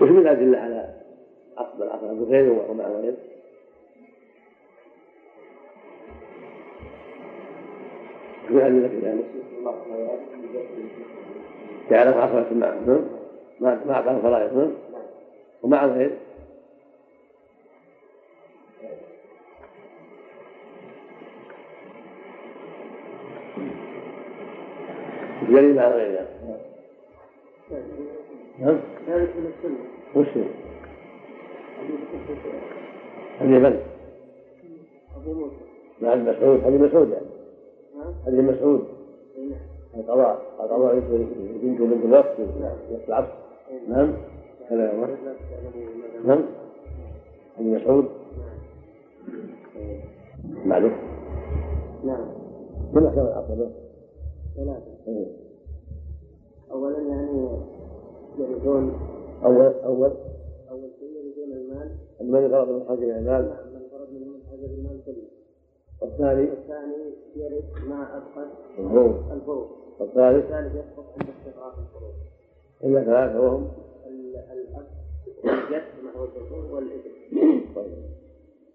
[0.00, 0.94] وش من الأدلة على
[1.56, 3.16] عقد العقد بغيره ومع غيره؟
[8.52, 8.90] ذلك؟
[11.90, 13.00] تعرف عقبة مع نعم
[13.60, 14.70] ما ما أعطاه فرائض نعم
[15.62, 16.10] ومع الغير
[25.48, 26.28] دليل مع الغير يعني.
[28.58, 28.78] نعم
[29.08, 29.52] ذلك من
[30.14, 30.44] السنة؟
[33.40, 33.80] هذه من؟
[35.16, 35.54] أبو موسى
[36.02, 37.37] مع ابن مسعود هذه مسعود يعني
[37.98, 38.14] نعم.
[38.26, 38.84] هذه مسعود.
[39.38, 39.60] نعم.
[39.96, 42.40] القضاء القضاء بنت بنت الوقت.
[42.90, 43.32] وقت العصر
[43.88, 44.12] نعم.
[44.70, 45.06] هذا هو
[46.24, 46.44] نعم.
[47.58, 48.08] ابن مسعود.
[50.64, 50.92] معروف
[52.04, 52.26] نعم.
[52.94, 53.70] كم أحكام العقبة؟
[54.56, 55.26] ثلاثة.
[56.70, 57.48] أولا يعني
[58.38, 58.92] يرثون
[59.44, 60.12] أول أول.
[60.70, 61.90] أول شيء يرثون المال.
[62.20, 63.48] من فرض من حاجة المال.
[63.48, 63.74] نعم.
[63.74, 65.27] من فرض منهم حاجة المال كله.
[66.02, 66.94] والثاني والثاني
[67.36, 68.46] يرث مع أبقى
[68.78, 69.68] الفروض الفروض
[69.98, 72.12] والثالث؟ الثالث يسقط عند استغراق الفروض
[72.84, 73.68] إلا ثلاثة وهم؟
[74.06, 74.86] ال- الأب
[75.44, 77.10] والجد مع الذكور والإبن.
[77.74, 77.92] طيب.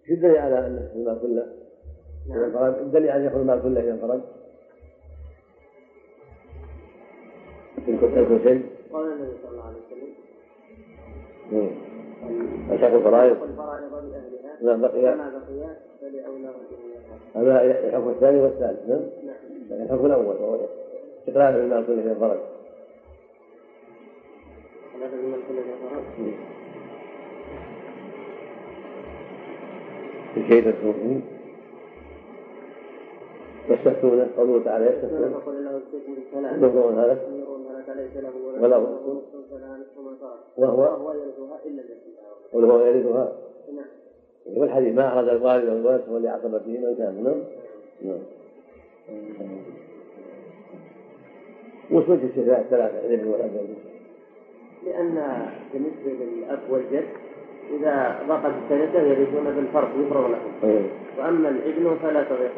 [0.08, 1.46] شو الدليل على أن يأخذ المال كله؟
[2.30, 2.44] نعم.
[2.44, 2.78] انفرد.
[2.82, 4.22] الدليل على أن يأخذ المال كله إذا انفرد.
[7.88, 8.66] يكون شيء.
[8.94, 10.14] قال النبي صلى الله عليه وسلم.
[12.72, 13.42] أشق الفرائض.
[13.42, 15.02] والفرائض بأهلها نعم بقي.
[15.02, 15.76] فما بقي
[17.36, 19.02] هذا الحكم الثاني والثالث نعم
[19.70, 20.60] نعم الحكم الأول وهو
[21.20, 22.40] استقلال المال كله إذا انفرد
[24.94, 26.34] ثلاثة من كل فرائض
[30.38, 30.94] لكي تكفروا
[33.70, 35.34] يستفتون قوله تعالى يستفتون
[36.34, 37.18] ينظرون هذا؟
[38.60, 39.22] ولا وهو
[40.58, 42.14] وهو يرثها إلا التي
[42.54, 43.34] قل هو يرثها.
[43.72, 43.86] نعم.
[44.46, 47.44] والحديث ما أراد الوالد والولد لعصبته من كان نعم
[48.02, 48.20] نعم
[51.92, 53.78] وش وجه الشفاعة الثلاثة الابن والأب والجد؟
[54.86, 57.08] لأن بالنسبة للأب والجد
[57.72, 60.90] إذا ضاقت الثالثة يرثون بالفرق يفرغ لهم إيه.
[61.18, 62.52] وأما الابن فلا تضيق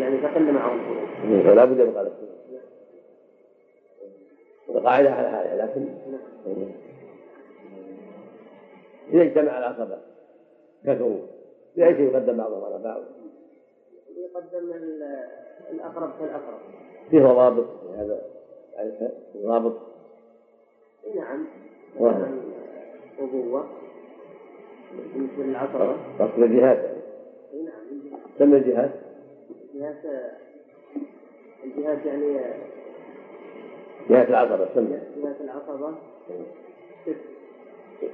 [0.00, 1.42] يعني تقل معه الفروض إيه.
[1.42, 2.12] فلا بد يبقى له
[4.68, 5.88] القاعدة على حالها لكن
[6.46, 6.68] إيه.
[9.12, 9.98] إذا اجتمع العصبة
[10.86, 11.18] كثروا
[11.76, 13.00] بأي شيء يقدم بعضهم على بعض.
[14.16, 15.26] يقدم ال-
[15.70, 16.58] الأقرب فالأقرب
[17.10, 18.20] فيه ضوابط في هذا.
[19.36, 19.76] ضابط.
[21.14, 21.46] نعم.
[22.00, 22.30] مثلا
[23.18, 23.66] أبوة
[25.14, 28.90] بالنسبة للعصبة قصد يعني أي نعم كم الجهات؟
[29.74, 29.96] الجهات
[31.64, 32.40] الجهات يعني
[34.10, 34.86] جهات العصبة كم
[35.22, 35.94] جهات العصبة
[37.06, 37.16] ست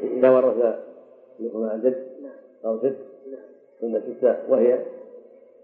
[0.02, 0.76] إذا ورث
[1.40, 2.06] لكم عن جد.
[2.22, 2.32] نعم.
[2.64, 2.96] أو ست
[3.80, 4.74] ثم ستة وهي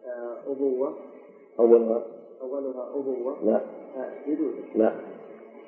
[0.07, 0.93] آه، أبوة.
[1.61, 2.03] أولها.
[2.43, 3.37] أولها أبوة.
[3.45, 3.61] لا.
[3.97, 4.93] آه، جدود لا.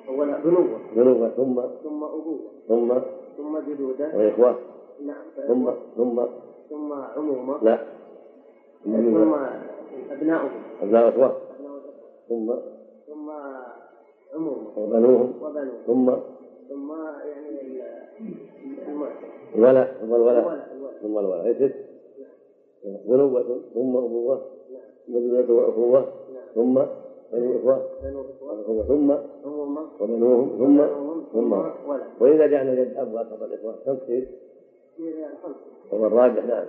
[0.07, 0.79] أولها بنوة.
[0.95, 1.29] بنوة.
[1.29, 1.61] ثم.
[1.83, 2.39] ثم أبوة.
[2.67, 2.99] ثم.
[3.37, 4.11] ثم جدودة.
[4.17, 4.55] وإخوة.
[5.05, 5.23] نعم.
[5.47, 5.71] ثم.
[5.97, 6.25] ثم.
[6.69, 7.63] ثم عمومة.
[7.63, 7.77] لا.
[8.83, 9.33] ثم
[10.11, 10.49] أبناؤهم
[10.81, 11.09] أبناء.
[11.09, 11.37] إخوة.
[12.29, 12.53] ثم.
[13.07, 13.29] ثم
[14.33, 14.77] عمومة.
[14.77, 15.33] وبنوهم.
[15.41, 16.11] وبنو ثم.
[16.69, 16.91] ثم
[17.25, 17.81] يعني
[19.55, 20.70] الولد الولد
[21.01, 21.75] ثم أي ست
[23.05, 24.41] بنوة ثم أبوة
[25.07, 26.13] بنوة وأخوة
[26.55, 26.81] ثم
[27.33, 29.11] بنو إخوة ثم
[29.99, 30.83] وبنوهم ثم
[31.33, 31.53] ثم.
[32.21, 33.75] وإذا جعلنا جد أب وأقرب الإخوة.
[33.85, 34.27] كم تصير؟
[35.93, 36.65] هو الراجح نعم.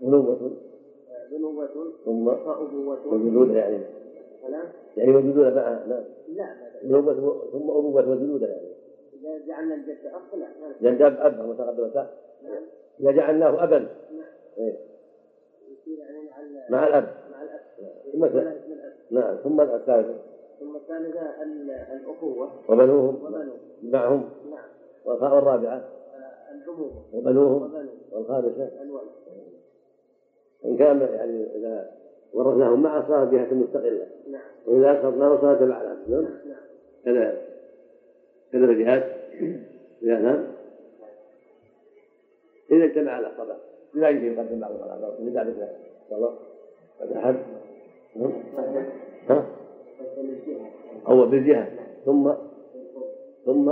[0.00, 0.50] بنوة
[1.30, 1.68] بنوة
[2.04, 3.80] ثم وأبوة وجدود يعني.
[4.96, 6.04] يعني وجدود معها نعم.
[6.82, 8.68] لا بنوة ثم أبوة وجدود يعني.
[9.14, 10.92] إذا جعلنا الجد أخ لا.
[10.92, 11.90] جد أب أب متقدم
[12.44, 12.62] نعم.
[13.00, 13.88] إذا جعلناه أبا.
[14.58, 14.76] إيه.
[16.70, 18.56] مع ال- مع الأب
[19.10, 20.14] نعم ثم الثالثة
[20.60, 23.24] ثم الثالثة ال- الأخوة وبنوهم.
[23.24, 24.30] وبنو معهم.
[24.50, 24.68] نعم
[25.04, 25.84] والرابعة.
[26.54, 27.62] العمومة وبنوهم.
[27.62, 28.70] وبنو والخامسة.
[28.82, 29.08] الولد
[30.64, 31.90] إن كان يعني إذا
[32.34, 34.06] ورثناهم معه صار جهة مستقلة.
[34.30, 36.26] نعم وإذا أسقطناه صار تبع نعم.
[38.52, 39.04] كذا الجهات
[40.02, 40.44] إذا نعم.
[42.70, 43.56] إذا اجتمع العصبة
[43.94, 46.34] لا يمكن يقدم بعضهم على بعض إذا ذلك إن شاء الله
[47.00, 47.36] قد أحد
[48.16, 48.32] نعم.
[49.28, 49.46] ها؟
[51.08, 51.68] أول بالجهة.
[52.04, 52.32] ثم؟
[53.44, 53.70] ثم؟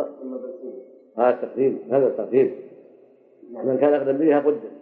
[1.18, 1.78] هذا التقديم.
[1.90, 2.54] هذا التقديم.
[3.50, 4.74] من كان أقدم بها قدم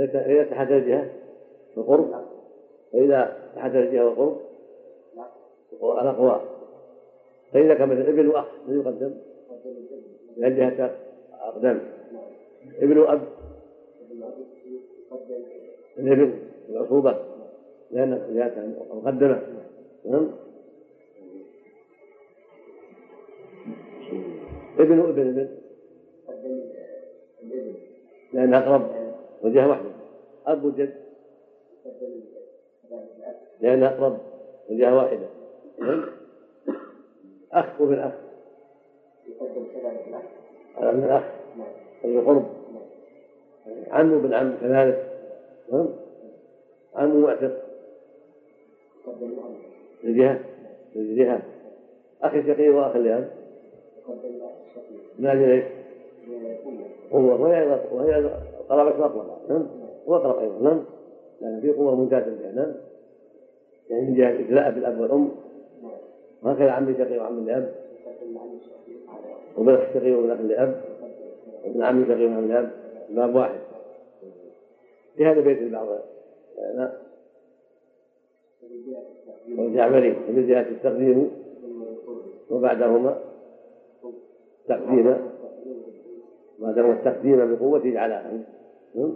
[0.00, 1.10] إذا تحت الجهة
[1.76, 2.24] القرب
[2.92, 4.36] فإذا تحت الجهة والقرب
[5.82, 6.40] الأقوى.
[7.52, 9.14] فإذا كان مثل ابن وأخ من يقدم؟
[10.36, 10.94] من جهة
[11.40, 11.78] أقدم.
[12.78, 13.20] ابن أب.
[15.98, 16.38] الابن
[16.68, 17.18] العصوبة.
[17.90, 19.42] لأن جهة مقدمة.
[20.04, 20.30] نعم.
[24.78, 25.48] ابن ابن ابن
[28.32, 28.90] لأن أقرب.
[29.42, 29.90] وجهة واحدة.
[30.46, 30.94] أب وجد.
[33.60, 34.18] لأن أقرب.
[34.70, 35.26] وجهة واحدة.
[35.78, 36.04] نعم.
[37.52, 38.12] أخ وابن أخ
[40.76, 41.39] على ابن الأخ.
[42.04, 42.46] القرب
[43.90, 45.10] عم وابن عم كذلك.
[45.72, 45.88] نعم.
[46.94, 47.70] عم معتق.
[50.04, 50.40] الجهة
[50.96, 51.42] الجهة
[52.22, 53.30] أخي شقي وأخ لأب
[55.20, 55.64] أجل إيش؟
[57.10, 58.30] قوة وهي وهي
[58.68, 59.66] قرابة الأقوى نعم.
[60.06, 60.60] وأقرب أيضا.
[60.60, 60.84] نعم.
[61.40, 62.74] لكن في قوة ممتازة بها نعم.
[63.90, 65.30] يعني من جهة إجلاء بالأب والأم.
[66.42, 67.74] وهكذا عمي شقي وعم لأب
[69.56, 70.89] وابن أخ شقي وابن أخ لأب
[71.64, 72.70] وابن عمي وابن عم لأب
[73.10, 73.60] باب واحد.
[75.16, 75.86] في هذا بيت بعض
[79.58, 81.30] والجعفري من جهة التقديم.
[82.50, 83.18] وبعدهما
[84.68, 85.16] تقديم.
[86.58, 87.86] بعدهما التقديم بقوة
[88.94, 89.14] نعم.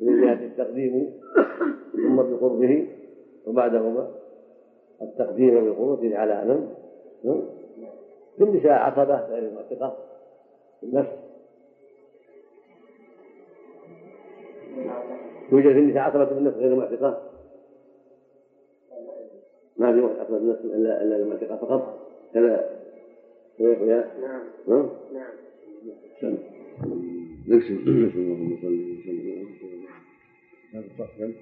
[0.00, 1.12] من جهة التقديم
[1.92, 2.86] ثم بقربه
[3.46, 4.10] وبعدهما
[5.02, 6.64] التقديم بقوة يجعلها نعم
[7.24, 7.42] نعم.
[8.36, 9.96] في النساء عصبة غير المعتقة
[10.82, 11.29] النفس.
[15.52, 17.30] يوجد في النساء عصبة في النفس غير المعتقة
[19.76, 22.10] ما في عصبة في النفس إلا إلا المعتقة فقط.
[22.34, 22.80] كذا.
[23.60, 24.42] يا نعم.
[24.68, 25.32] نعم نعم.
[26.20, 26.38] سم.
[27.48, 29.46] نكتب اللهم صل وسلم.
[30.74, 31.32] هذا الصف كم؟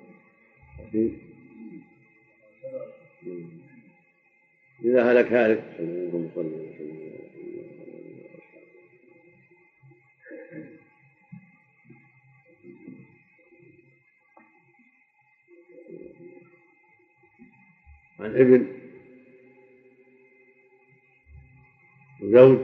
[4.85, 7.08] إذا هلك هالك اللهم صل وسلم.
[18.21, 18.67] عن ابن
[22.23, 22.59] وزوج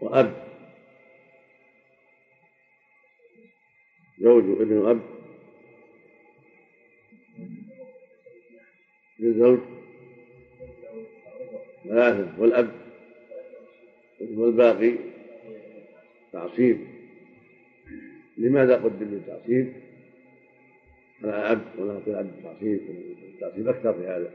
[0.00, 0.48] وأب.
[4.18, 5.00] زوج وابن وأب.
[9.18, 9.58] للزوج
[11.84, 12.88] ثلاثة والأب.
[14.20, 14.94] والباقي
[16.32, 16.86] تعصيب.
[18.36, 19.87] لماذا قدم بالتعصيب
[21.24, 22.80] على أب ولا نقول أب التعصيب
[23.34, 24.30] التعصيب أكثر في هذا.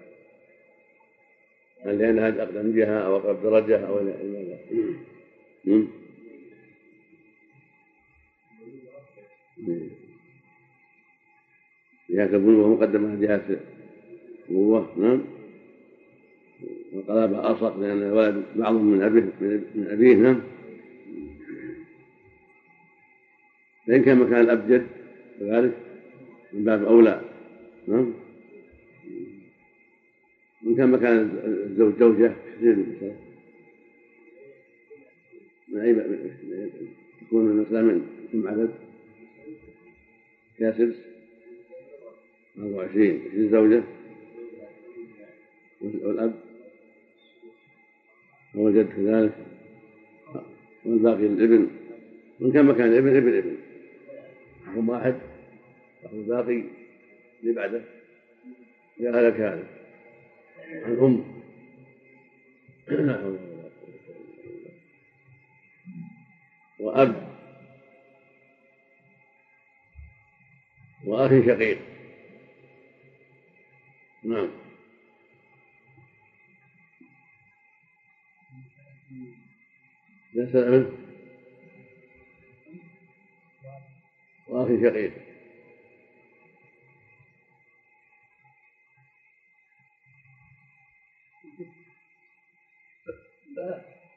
[1.86, 4.58] هل لأنها أقدم جهة أو أقرب درجة أو لماذا؟
[12.10, 13.60] جهة البلوغ مقدمة على جهة
[14.50, 15.22] القوة نعم.
[16.94, 19.22] والقرابة ألصق لأن الولد بعضهم من أبيه
[19.76, 20.42] من أبيه نعم.
[23.88, 24.88] فإن كان مكان الأب جد
[25.40, 25.93] كذلك.
[26.54, 27.22] من باب أولى
[27.88, 28.14] نعم.
[30.68, 33.16] إن كان مكان الزوج زوجة كثير من
[35.68, 35.92] من أي
[37.22, 38.02] يكون من الإسلام
[38.32, 38.74] كم عدد؟
[40.60, 40.92] كاسر؟
[42.58, 43.84] 24 الزوجة؟
[45.82, 46.34] والأب؟
[48.56, 49.34] والجد كذلك
[50.86, 51.68] والباقي الابن؟
[52.40, 53.56] وإن كان مكان الابن ابن ابن.
[54.68, 55.16] رقم واحد
[56.12, 56.64] الباقي
[57.44, 57.82] اللي بعده.
[59.00, 59.68] يا هلك هذا.
[60.88, 61.44] الأم.
[66.80, 67.34] وأب.
[71.06, 71.78] وأخ شقيق.
[74.24, 74.50] نعم.
[80.36, 80.92] يسأل منه
[84.48, 85.33] وأخ شقيق.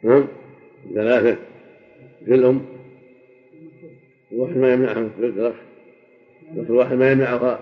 [0.06, 0.28] نعم
[0.94, 1.38] ثلاثة
[2.24, 2.66] في الأم
[4.32, 5.54] الواحد ما يمنعهم في الأخ
[6.56, 7.60] بس الواحد ما يمنعها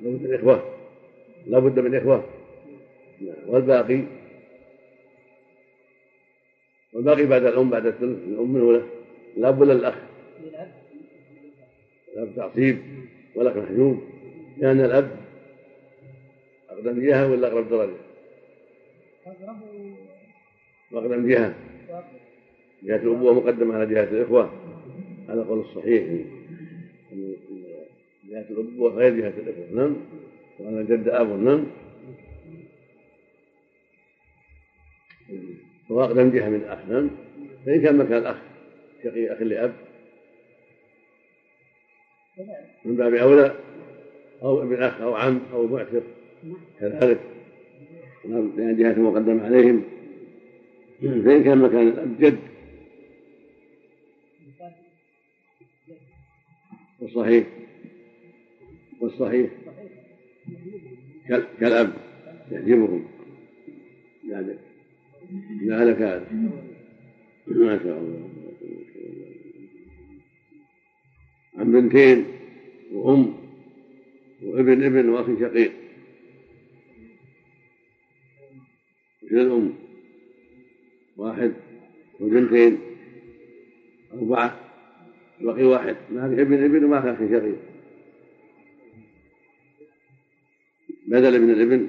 [0.00, 0.74] لابد من إخوة
[1.46, 2.24] لابد من إخوة.
[3.46, 4.00] والباقي؟
[6.92, 8.82] والباقي بعد الأم بعد الثلث الأم الأولى
[9.36, 9.94] الأب ولا الأخ.
[12.16, 12.78] الأب تعصيب
[13.34, 14.00] والأخ محجوب.
[14.58, 15.10] لأن الأب
[16.70, 17.96] أقدم جهة ولا أقرب درجة؟
[20.98, 21.54] أقدم جهة.
[22.82, 24.50] جهة الأبوة مقدمة على جهة الإخوة.
[25.28, 26.04] هذا قول الصحيح.
[28.30, 29.66] جهة الأبوة غير جهة الإخوة.
[29.74, 29.96] نعم.
[30.58, 31.66] وأنا جد أب نعم.
[35.90, 37.10] وأقدم جهة من الأخ نعم.
[37.66, 38.36] فإن كان مكان الأخ
[39.04, 39.72] شقي أخ لأب.
[42.84, 43.54] من باب أولى
[44.42, 46.02] أو ابن أخ أو عم أو معتر
[46.80, 47.20] كذلك.
[48.28, 49.93] نعم، لأن جهة مقدمة عليهم.
[51.04, 52.38] فإن كان مكان الأب جد
[57.00, 57.46] والصحيح
[59.00, 59.50] والصحيح
[61.60, 61.92] كالأب.
[62.50, 63.04] يحجبهم
[64.28, 64.54] يعني
[65.62, 66.26] لا لك هذا.
[67.46, 68.30] ما شاء الله.
[71.56, 72.24] عن بنتين
[72.92, 73.34] وأم
[74.42, 75.72] وابن ابن وأخ شقيق.
[79.22, 79.83] مثل الأم.
[81.16, 81.52] واحد
[82.20, 82.78] وبنتين
[84.14, 84.60] أربعة
[85.40, 85.96] بقي واحد.
[86.12, 87.56] ما في ابن ابن وما في أخ شقيق.
[91.06, 91.88] بدل من الإبن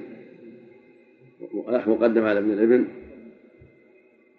[1.68, 2.88] الأخ مقدم على ابن الإبن.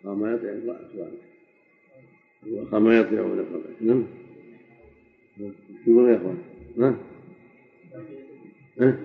[0.04, 1.12] ما يطيع إخوانه
[2.46, 4.06] الأخ ما يطيعون إخوانه نعم.
[5.88, 6.38] يقولون يا إخوان؟
[6.80, 6.98] ها؟
[8.80, 9.00] ها؟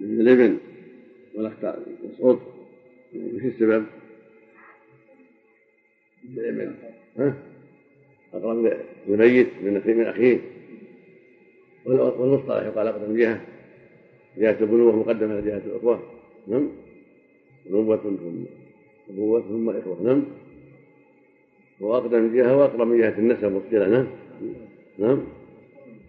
[0.00, 0.58] من الإبن.
[1.34, 1.52] والأخ
[2.04, 2.40] يسقط
[3.14, 3.86] وش السبب؟
[7.18, 7.34] ها؟
[8.34, 8.72] أقرب
[9.08, 10.38] لميت من من أخيه.
[11.86, 13.40] والمصطلح يقال أقدم جهة.
[14.38, 16.02] جهة البلوغ مقدمة على جهة الأخوة.
[16.46, 16.68] نعم.
[17.66, 18.44] نبوة ثم
[19.10, 20.02] أبوة ثم إخوة.
[20.02, 20.24] نعم.
[21.80, 23.88] وأقدم جهة وأقرب من جهة النسب والصلة.
[23.88, 24.06] نعم.
[24.98, 25.24] نعم.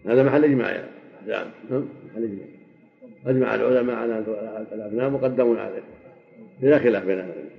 [0.06, 0.70] هذا محل إجماع.
[0.70, 0.88] يا
[1.26, 1.46] نعم.
[1.70, 1.84] نعم.
[2.10, 2.46] محل إجماع.
[3.26, 4.18] أجمع العلماء على
[4.72, 5.94] الأبناء مقدمون على الإخوة
[6.62, 7.50] بلا خلاف بين أهل العلم.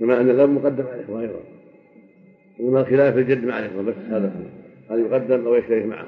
[0.00, 1.55] كما أن الأب مقدم على الإخوة أيضا.
[2.60, 4.32] وما الخلاف في الجد مع الإخوة بس هذا
[4.90, 6.06] هل يقدم أو يشترك معه.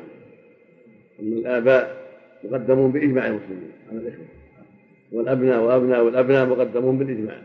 [1.20, 2.08] أما الآباء
[2.44, 4.26] مقدمون بإجماع المسلمين على الإخوة.
[5.12, 7.38] والأبناء وأبناء والأبناء مقدمون بالإجماع.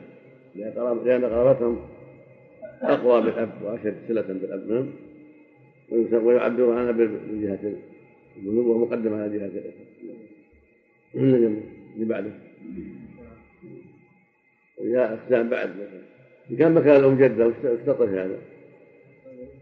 [0.56, 1.80] لأن قرابتهم
[2.82, 4.90] أقوى بالأب وأشد صلة بالأب نعم
[6.26, 7.74] ويعبر عنها بجهة
[8.38, 9.52] البنوة مقدمة على جهة
[11.16, 12.32] اللي بعده
[14.78, 15.70] ويا أقسام بعد.
[16.52, 18.38] إن كان مكان الأم جدة؟ اشتطر هذا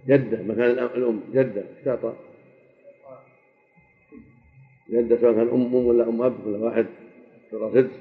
[0.08, 2.14] جدة مكان الأم جدة اشتطر
[4.90, 6.86] جدة سواء كان أم ولا أم أب ولا واحد.
[7.52, 7.92] ترى سدس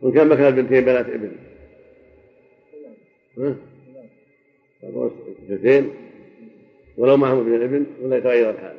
[0.00, 1.32] وإن كان مكان البنتين بنات ابن.
[3.38, 3.54] ها؟
[5.44, 5.90] اثنتين.
[6.96, 8.76] ولو معهم ابن الابن ولا يتغير الحال.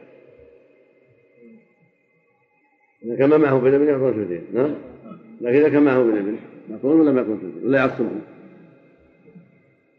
[3.06, 4.76] إذا كان ما معه ابن الابن يعطون ثلثين نعم
[5.42, 6.38] لكن إذا كان معه ابن الابن
[6.70, 8.22] يعطون ولا ما يكون ثلثين ولا يعصبهم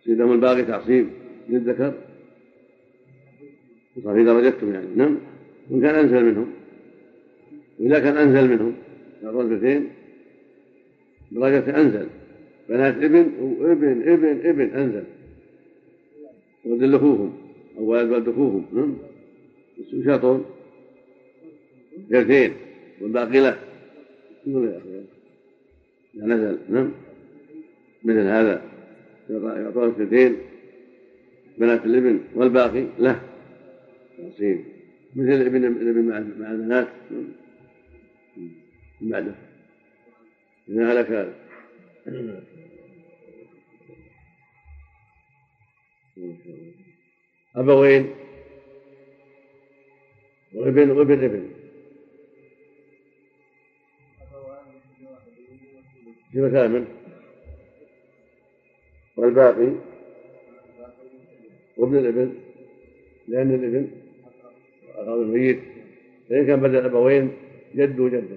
[0.04, 1.08] سيدهم الباقي تعصيب.
[1.48, 1.92] للذكر
[3.96, 5.18] يصار في درجتهم يعني نعم.
[5.70, 6.52] وإن كان أنزل منهم.
[7.78, 8.74] وإذا كان أنزل منهم
[9.22, 9.88] ثلثين
[11.32, 12.06] درجة أنزل.
[12.68, 15.04] بنات ابن وابن ابن ابن أنزل.
[16.64, 17.32] ولد اخوهم
[17.78, 18.96] أو ولد ولد اخوهم نعم.
[19.92, 20.44] يشاطون
[22.10, 22.52] جلدين
[23.00, 23.58] والباقي له
[26.16, 26.90] إذا نزل نعم.
[28.04, 28.62] مثل هذا
[29.30, 30.36] يعطون اثنتين
[31.58, 33.20] بنات الابن والباقي له
[34.22, 34.64] نصيب
[35.16, 36.88] مثل الابن مع البنات
[39.00, 39.34] بعده
[40.68, 41.34] إذا هلك.
[47.56, 48.14] أبوين
[50.54, 51.50] وابن وابن ابن
[56.32, 56.86] في ثامن
[59.16, 59.72] والباقي؟
[61.76, 62.34] وابن الابن.
[63.28, 64.01] لأن الابن
[64.94, 65.58] أقرب الميت.
[66.28, 67.32] فإن كان بدل أبوين
[67.74, 68.36] جد وجدة.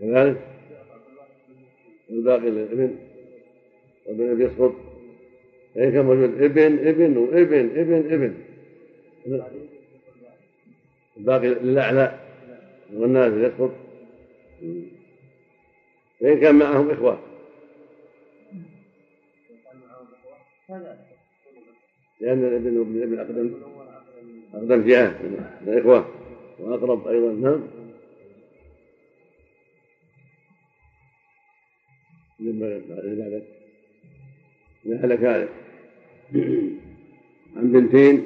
[0.00, 0.36] كذلك
[2.10, 2.96] والباقي للابن
[4.06, 4.74] وابن الابن يسقط.
[5.76, 8.34] يعني كان موجود إبن إبن وإبن إبن إبن.
[11.16, 12.18] الباقي للأعلى
[12.92, 13.70] والناس يسقط.
[16.20, 17.20] فإن كان معهم إخوة.
[22.20, 23.54] لأن الإبن وابن الابن
[24.54, 25.20] أقدم جهة
[25.62, 26.08] الإخوة
[26.58, 27.66] وأقرب أيضا نعم.
[32.40, 33.44] لما بعد
[34.86, 35.48] هلك هذا
[37.56, 38.24] عن بنتين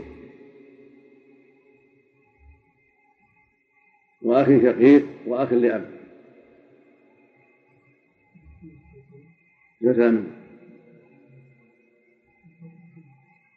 [4.23, 5.91] وأخ شقيق وأخ لأب.
[9.81, 10.33] يسلم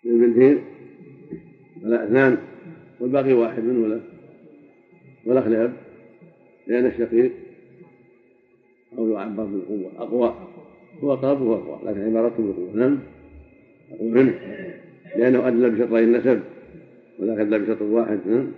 [0.05, 0.63] البنتين
[1.83, 2.56] ولا اثنان.
[2.99, 3.99] والباقي واحد من ولا
[5.25, 5.73] والأخ لأب
[6.67, 7.31] لأن الشقيق
[8.97, 10.35] أو يعبر بالقوة أقوى
[11.03, 12.99] هو أقرب وهو أقوى لكن عبارته بالقوة نعم
[13.91, 14.39] أقول منه
[15.15, 16.41] لأنه أدلى بشطري النسب
[17.19, 18.51] ولكن أدلى بشطر واحد نعم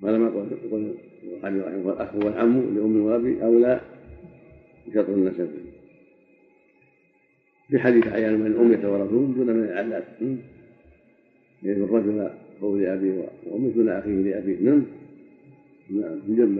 [0.00, 0.94] ما ما يقول
[1.42, 3.80] يقول الأخ والعم لأم وأبي أولى
[4.86, 5.50] بشطر النسب
[7.68, 10.04] في حديث عيان من الأم يتورثون دون من العلات
[11.62, 12.30] يعني الرجل
[12.62, 14.56] هو لأبيه وأمه دون أخيه لأبيه.
[14.60, 14.82] نعم.
[15.90, 16.18] نعم.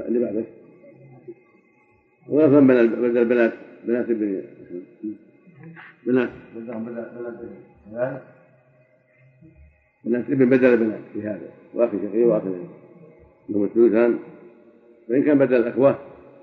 [0.09, 0.45] اللي بعده
[2.29, 3.53] ويفهم بدل البنات
[3.85, 4.43] بنات ابن
[6.07, 6.31] بنات.
[6.57, 8.23] بنات
[10.05, 11.51] بنات ابن بدل بنات في هذا.
[11.75, 12.49] وأخي شقي وأخي
[13.49, 14.19] لهم الثلثان.
[15.09, 15.99] فإن كان بدل الاخوه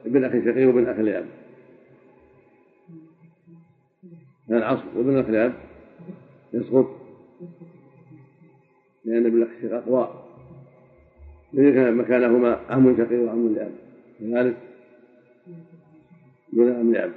[0.05, 1.25] ابن أخي شقي وابن أخي لاب
[4.47, 5.53] من العصر وابن أخي لاب
[6.53, 6.87] يسقط
[9.05, 10.21] شقي أقوى.
[11.53, 13.71] لأن كان مكانهما عم شقي وعم لاب
[14.19, 14.57] كذلك
[16.53, 17.11] دون أن يعب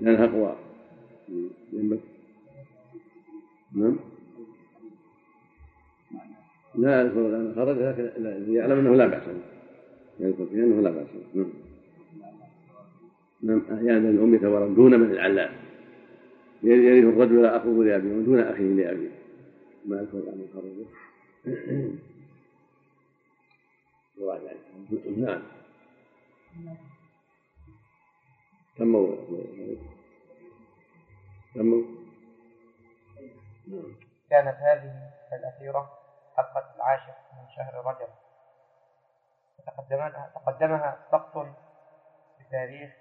[0.00, 0.56] لأنها أقوى.
[3.72, 3.96] نعم.
[6.74, 9.22] لا يذكر أنه خرج لكن يعلم أنه لا بأس
[10.20, 11.46] يذكر فيه أنه لا بأس نعم.
[13.42, 13.62] نعم.
[13.72, 15.50] أحيانا الأم يتورم دون من العلام.
[16.66, 19.10] يرث الرجل أخوه لأبيه ودون أخيه لأبيه.
[19.84, 20.86] ما يذكر أنه خرج
[25.18, 25.42] نعم.
[28.78, 29.16] كم
[31.54, 31.84] كم
[34.30, 35.90] كانت هذه الأخيرة
[36.36, 38.08] حلقة العاشر من شهر رجب.
[39.66, 41.46] تقدمها تقدمها سقط
[42.40, 42.92] بتاريخ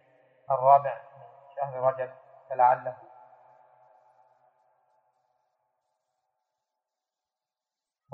[0.52, 2.10] الرابع من شهر رجب
[2.50, 2.96] فلعله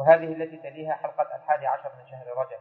[0.02, 2.60] وهذه التي تليها حلقة الحادي عشر من شهر رجب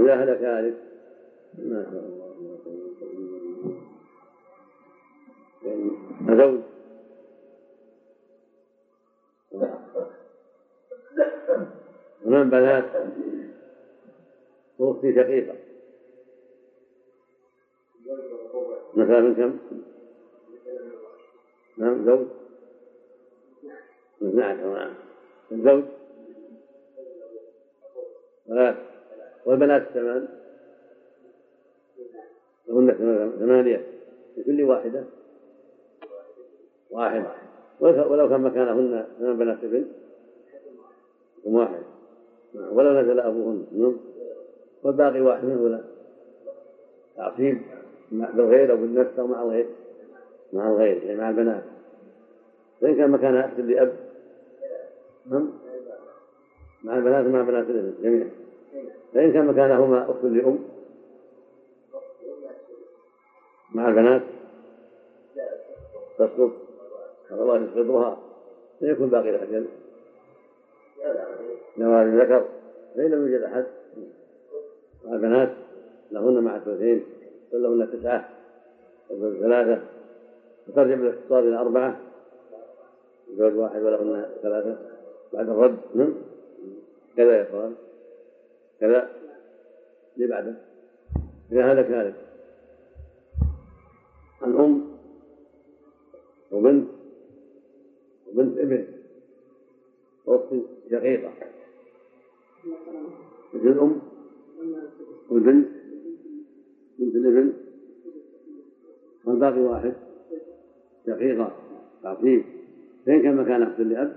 [0.00, 0.74] إذا هلك ذلك
[1.58, 2.26] ما شاء الله
[5.62, 6.60] يعني زوج
[12.24, 12.84] ومن بنات
[14.78, 15.54] توفي شقيقة
[18.96, 19.58] مثلا من كم؟
[21.78, 22.26] نعم زوج.
[24.22, 24.94] عشر نعم.
[25.52, 25.84] الزوج
[28.48, 28.76] ثلاث
[29.46, 30.28] والبنات الثمان
[32.68, 33.86] لهن ثمانية.
[34.36, 35.04] لكل واحدة؟
[36.90, 37.24] واحد.
[37.80, 39.86] ولو كان مكانهن ثمان بنات ابن
[41.44, 41.82] واحد.
[42.54, 43.66] ولو نزل أبوهن.
[43.72, 43.96] نعم.
[44.82, 45.84] والباقي واحد منه
[47.16, 47.60] تعصيب
[48.12, 49.66] بالغير أو بالنفس أو مع الغير؟
[50.52, 51.62] مع الغير يعني مع البنات.
[52.80, 53.96] فإن كان مكان أخت لأب
[55.30, 55.52] نعم؟
[56.84, 58.30] مع البنات مع بنات الإبن جميعا
[59.14, 60.58] فإن كان مكانهما أخت لأم
[63.74, 64.22] مع البنات
[66.18, 66.50] تسقط.
[67.30, 68.18] الله يسقطها
[68.80, 69.66] فيكون باقي الأجل
[71.78, 72.44] نوال ذكر
[72.96, 73.66] فإن لم يوجد أحد.
[75.04, 75.52] مع البنات
[76.10, 77.04] لهن مع الثلثين
[77.52, 78.28] لهن تسعة
[79.40, 79.95] ثلاثة.
[80.68, 82.00] وترجع بالاقتصاد إلى أربعة
[83.36, 84.78] زوج واحد ولهن ثلاثة
[85.32, 85.78] بعد الرد
[87.16, 87.74] كذا يقال
[88.80, 89.10] كذا.
[90.16, 90.56] اللي بعده.
[91.52, 92.14] إذا هذا كذلك.
[94.42, 94.96] الأم
[96.52, 96.88] وبنت
[98.28, 98.86] وبنت ابن.
[100.26, 100.54] وأخت
[100.90, 101.32] شقيقة.
[103.54, 104.00] مثل الأم
[105.30, 105.68] والبنت.
[106.98, 107.52] بنت الابن.
[109.24, 110.05] والباقي واحد.
[111.06, 111.52] شقيقة
[112.02, 112.42] تعصيب
[113.06, 114.16] فإن كان مكان أخت لأب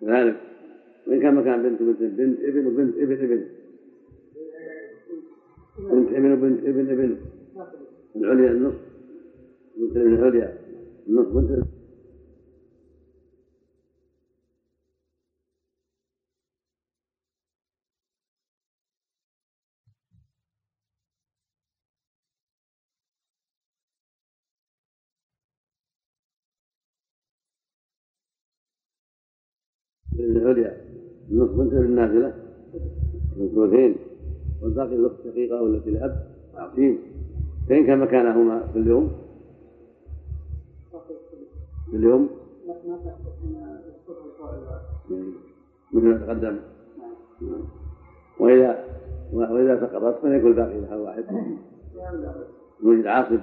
[0.00, 0.40] كذلك
[1.06, 3.44] وإن كان مكان بنت بنت بنت ابن وبنت ابن ابن.
[5.78, 7.16] بنت ابن وبنت ابن ابن.
[8.16, 8.80] العليا النصف.
[9.76, 10.58] بنت العليا
[11.08, 11.32] النصف.
[11.34, 11.64] بنت
[30.20, 30.76] العليا
[31.30, 32.34] النصف بنت النافلة
[33.70, 33.96] ثلثين
[34.62, 36.98] والباقي الأخت الشقيقة والتي لأب عظيم
[37.68, 39.12] فإن كان مكانهما في اليوم؟
[41.90, 42.28] في اليوم؟
[45.92, 46.56] مثل ما تقدم.
[48.40, 48.84] وإذا
[49.32, 51.24] وإذا سقطت فليكن الباقي لها واحد.
[52.82, 53.40] يوجد عاصب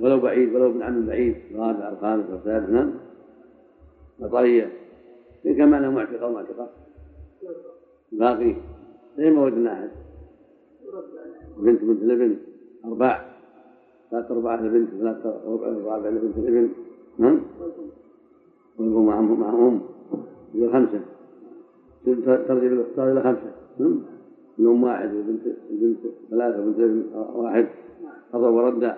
[0.00, 1.36] ولو بعيد ولو ابن عم بعيد.
[1.50, 2.92] الرابع الخامس السادس نعم.
[4.18, 4.72] مطرية
[5.46, 6.68] إن كان معناه معتقة أو معتقة
[8.12, 8.56] باقي.
[9.16, 9.90] زي ما وجدنا أحد؟
[11.58, 12.36] بنت بنت الابن.
[12.84, 13.26] أرباع
[14.10, 16.68] ثلاث أرباع لبنت ثلاث ربع لبنت الابن.
[17.18, 17.40] نعم؟
[18.78, 19.80] والأم مع مع أم.
[20.54, 21.00] إلى خمسة.
[22.48, 23.52] ترجع بالأستاذ إلى خمسة.
[23.78, 24.02] نعم؟
[24.58, 25.98] الأم واحد وبنت البنت
[26.30, 27.66] ثلاثة وبنت الابن واحد.
[28.32, 28.96] خطأ ورد.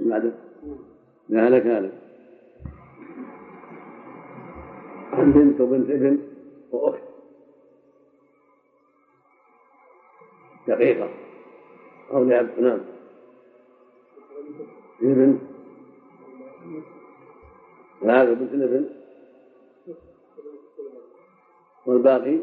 [0.00, 0.32] بعده
[1.28, 1.92] لا هلك هلك.
[5.34, 6.18] بنت وبنت ابن
[6.72, 7.13] وأخت.
[10.68, 11.08] دقيقة.
[12.12, 12.80] أو لأب نعم.
[15.02, 15.38] ابن.
[18.02, 18.88] هذا بنت الابن
[21.86, 22.38] والباقي؟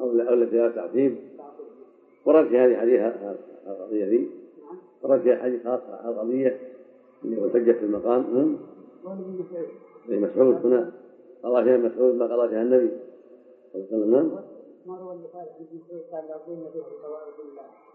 [0.00, 1.16] أو التي لها تعذيب
[2.24, 3.00] ورد في هذه حديث
[3.66, 4.30] القضية ذي.
[5.02, 6.60] ورد في حديث القضية
[7.24, 8.24] اللي في المقام.
[10.08, 10.92] مسعود هنا.
[11.42, 12.90] قضى فيها مسعود ما قضى فيها النبي
[13.72, 14.57] صلى الله عليه وسلم.
[14.88, 16.82] ما هو اللي قال عن قال يعطون النبي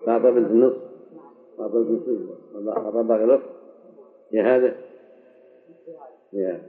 [0.05, 0.81] فأعطى بنت النصف
[1.59, 3.03] أعطى بنت النصف أعطى
[4.31, 4.75] هي هذا.
[6.33, 6.61] يا.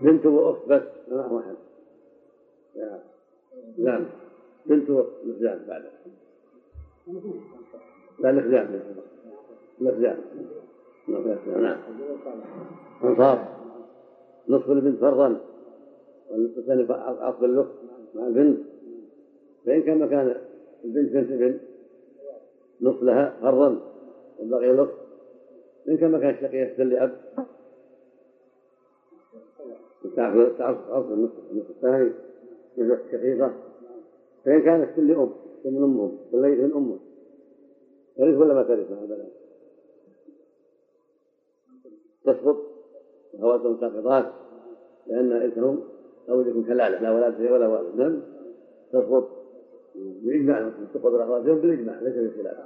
[0.00, 0.82] بنت وأخت بس.
[1.08, 1.54] ما واحد
[3.78, 4.04] لا
[4.66, 4.90] بنت
[5.24, 5.84] مخزان بعد.
[8.18, 8.80] لا الإخزان
[9.80, 10.18] الإخزان
[11.62, 11.78] نعم.
[13.04, 13.63] انصاف
[14.48, 15.40] نصف البنت فرضا
[16.30, 17.70] والنصف الثاني عقد الأخت
[18.14, 18.58] مع البنت.
[19.66, 20.36] فإن كان مكان
[20.84, 21.58] البنت بنت ابن
[22.80, 23.80] نصف لها فرضا
[24.38, 24.94] والباقي الأخت
[25.88, 27.20] إن كان مكان الشقيقة لأب.
[30.16, 32.10] تأخذ تأخذ النصف الثاني؟
[32.76, 33.54] من شقيقة.
[34.44, 35.32] فإن كانت كل أم
[35.64, 36.98] من أمهم والليث من أمه
[38.16, 39.32] ترث ولا ما ترث؟ مع البنات؟
[42.24, 42.73] تسقط؟
[43.38, 44.32] أخواتهم ساقطات
[45.06, 45.80] لأن إرثهم
[46.28, 48.22] أو يكون كلالة لا ولد ولا والد نعم؟
[48.92, 49.28] تسقط
[49.94, 52.56] بإجماع تسقط الأخوات بالإجماع ليس بالخلاف.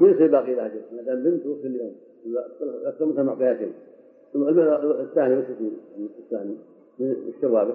[0.00, 1.94] يصير باقي جزء ما دام بنت وقت اليوم
[2.84, 3.72] أكثر مثل معطيها شيء
[4.34, 5.44] الثاني وش
[6.18, 6.56] الثاني
[7.00, 7.74] وش الرابع؟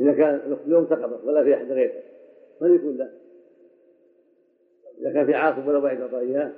[0.00, 2.02] إذا كان اليوم سقطت ولا في أحد غيرها
[2.60, 3.10] من يكون له؟
[5.00, 6.52] إذا كان في عاصب ولو بعيد اعطاه اياه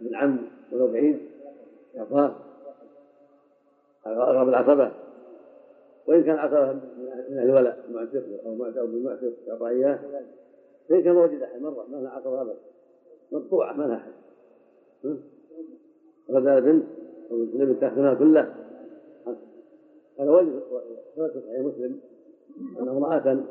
[0.00, 0.38] ابن عم
[0.74, 1.18] ولو بعيد
[1.96, 2.34] اعطاه
[4.06, 4.92] اغرب العصبة.
[6.06, 6.72] وإن كان عصبة
[7.30, 9.98] من الولد معتق أو معتق بالمعتق اعطاه اياه
[10.88, 12.56] فإن كان موجود أحد مرة ما له عصبة ابدا.
[13.32, 14.12] مقطوعة ما لها حد
[16.30, 16.84] غدا بنت
[17.30, 18.54] أو البنت تأخذها كله
[20.18, 20.60] هذا وجه
[21.16, 22.00] ثبت صحيح مسلم
[22.80, 23.44] أن امرأة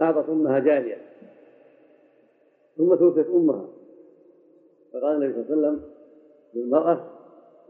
[0.00, 1.02] أعطت أمها جارية
[2.76, 3.75] ثم توفت أمها.
[5.00, 5.82] فقال النبي صلى الله عليه وسلم
[6.54, 7.00] للمرأة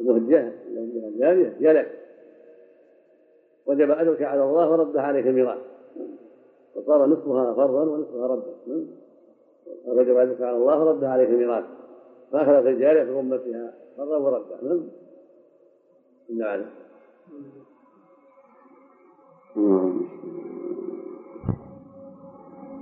[0.00, 1.98] لأمها الجارية يا لك.
[3.66, 5.58] وجب أجرك على الله ورد عليك الميراث.
[6.74, 8.86] وصار نصفها فرضا ونصفها ردا.
[9.86, 11.64] وجب ذلك على الله رد عليه الميراث.
[12.32, 14.88] فأخذت الجاريه في أمتها فرا وردا.
[16.30, 16.64] نعم.
[19.56, 20.00] نعم.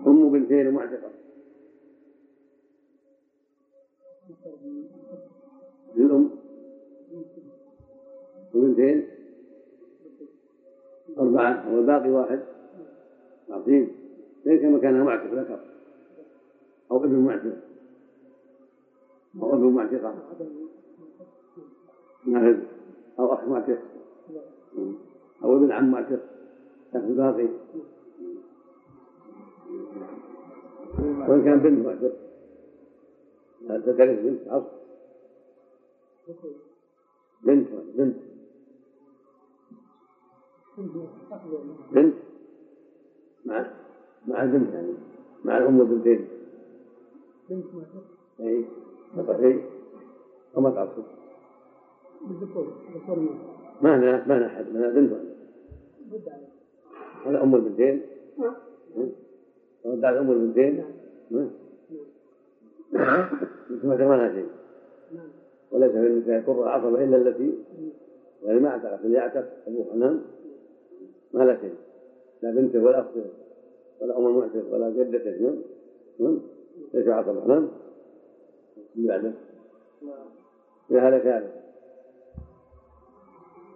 [0.06, 1.23] أم بنتين معتقة.
[5.96, 6.30] للأم
[8.54, 9.06] وبنتين
[11.18, 12.40] أربعة والباقي واحد
[13.50, 13.88] عظيم
[14.44, 15.60] ليس مكانها معتق ذكر
[16.90, 17.56] أو ابن معتق
[19.42, 20.14] أو ابن معتقة
[22.26, 22.60] نعم
[23.18, 23.78] أو أخ معتق
[25.44, 26.20] أو ابن عم معتق
[26.92, 27.48] تأخذ باقي
[31.28, 32.12] وإن كان بنت معتق
[33.68, 34.70] تدرس بنت أصل
[37.42, 38.16] بنت بنت؟
[41.92, 42.14] بنت.
[43.44, 43.66] مع
[44.26, 44.92] مع البنت يعني
[45.44, 46.28] مع الأم والبنتين.
[47.50, 47.84] بنت ما
[48.40, 49.60] اي اي
[50.54, 51.02] وما تعصب
[53.82, 55.12] ما هنا ما هنا احد ما هنا بنت
[57.26, 58.02] هذا أم البنتين
[59.86, 60.84] رد على ام البنتين
[62.94, 64.48] مثل ما شيء
[65.70, 67.54] وليس في النساء قرة عصبة إلا التي
[68.44, 69.04] يعني ما أعتقد.
[69.04, 70.24] اللي يعتق أبو حنان
[71.32, 71.74] ما لا شيء.
[72.42, 73.24] لا بنته ولا أخته
[74.00, 75.56] ولا أم المعتق ولا جدته
[76.94, 77.68] ليس عصبة نعم
[78.94, 79.32] بعده.
[80.90, 81.62] هذا كذلك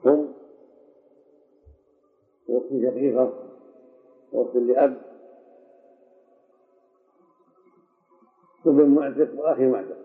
[0.06, 0.28] أم
[2.48, 3.32] وأخت شقيقة.
[4.32, 5.07] وأخت لأب
[8.68, 9.96] وابن معتق وأخي معتق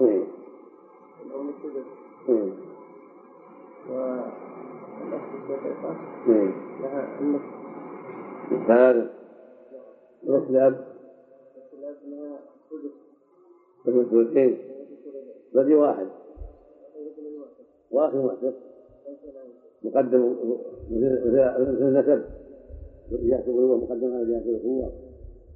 [0.00, 0.24] إيه.
[2.28, 2.52] إيه.
[6.28, 6.64] إيه.
[13.86, 14.58] الثلثين
[15.54, 16.06] بدي واحد
[17.90, 18.54] واخي معتق
[19.82, 20.36] مقدم
[20.90, 22.24] مثل النسب
[23.12, 25.03] جهة الأبوة مقدم على جهة الأخوة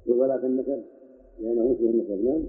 [0.09, 0.81] وولاة النسب
[1.39, 2.43] لأنه مثل النسب نعم.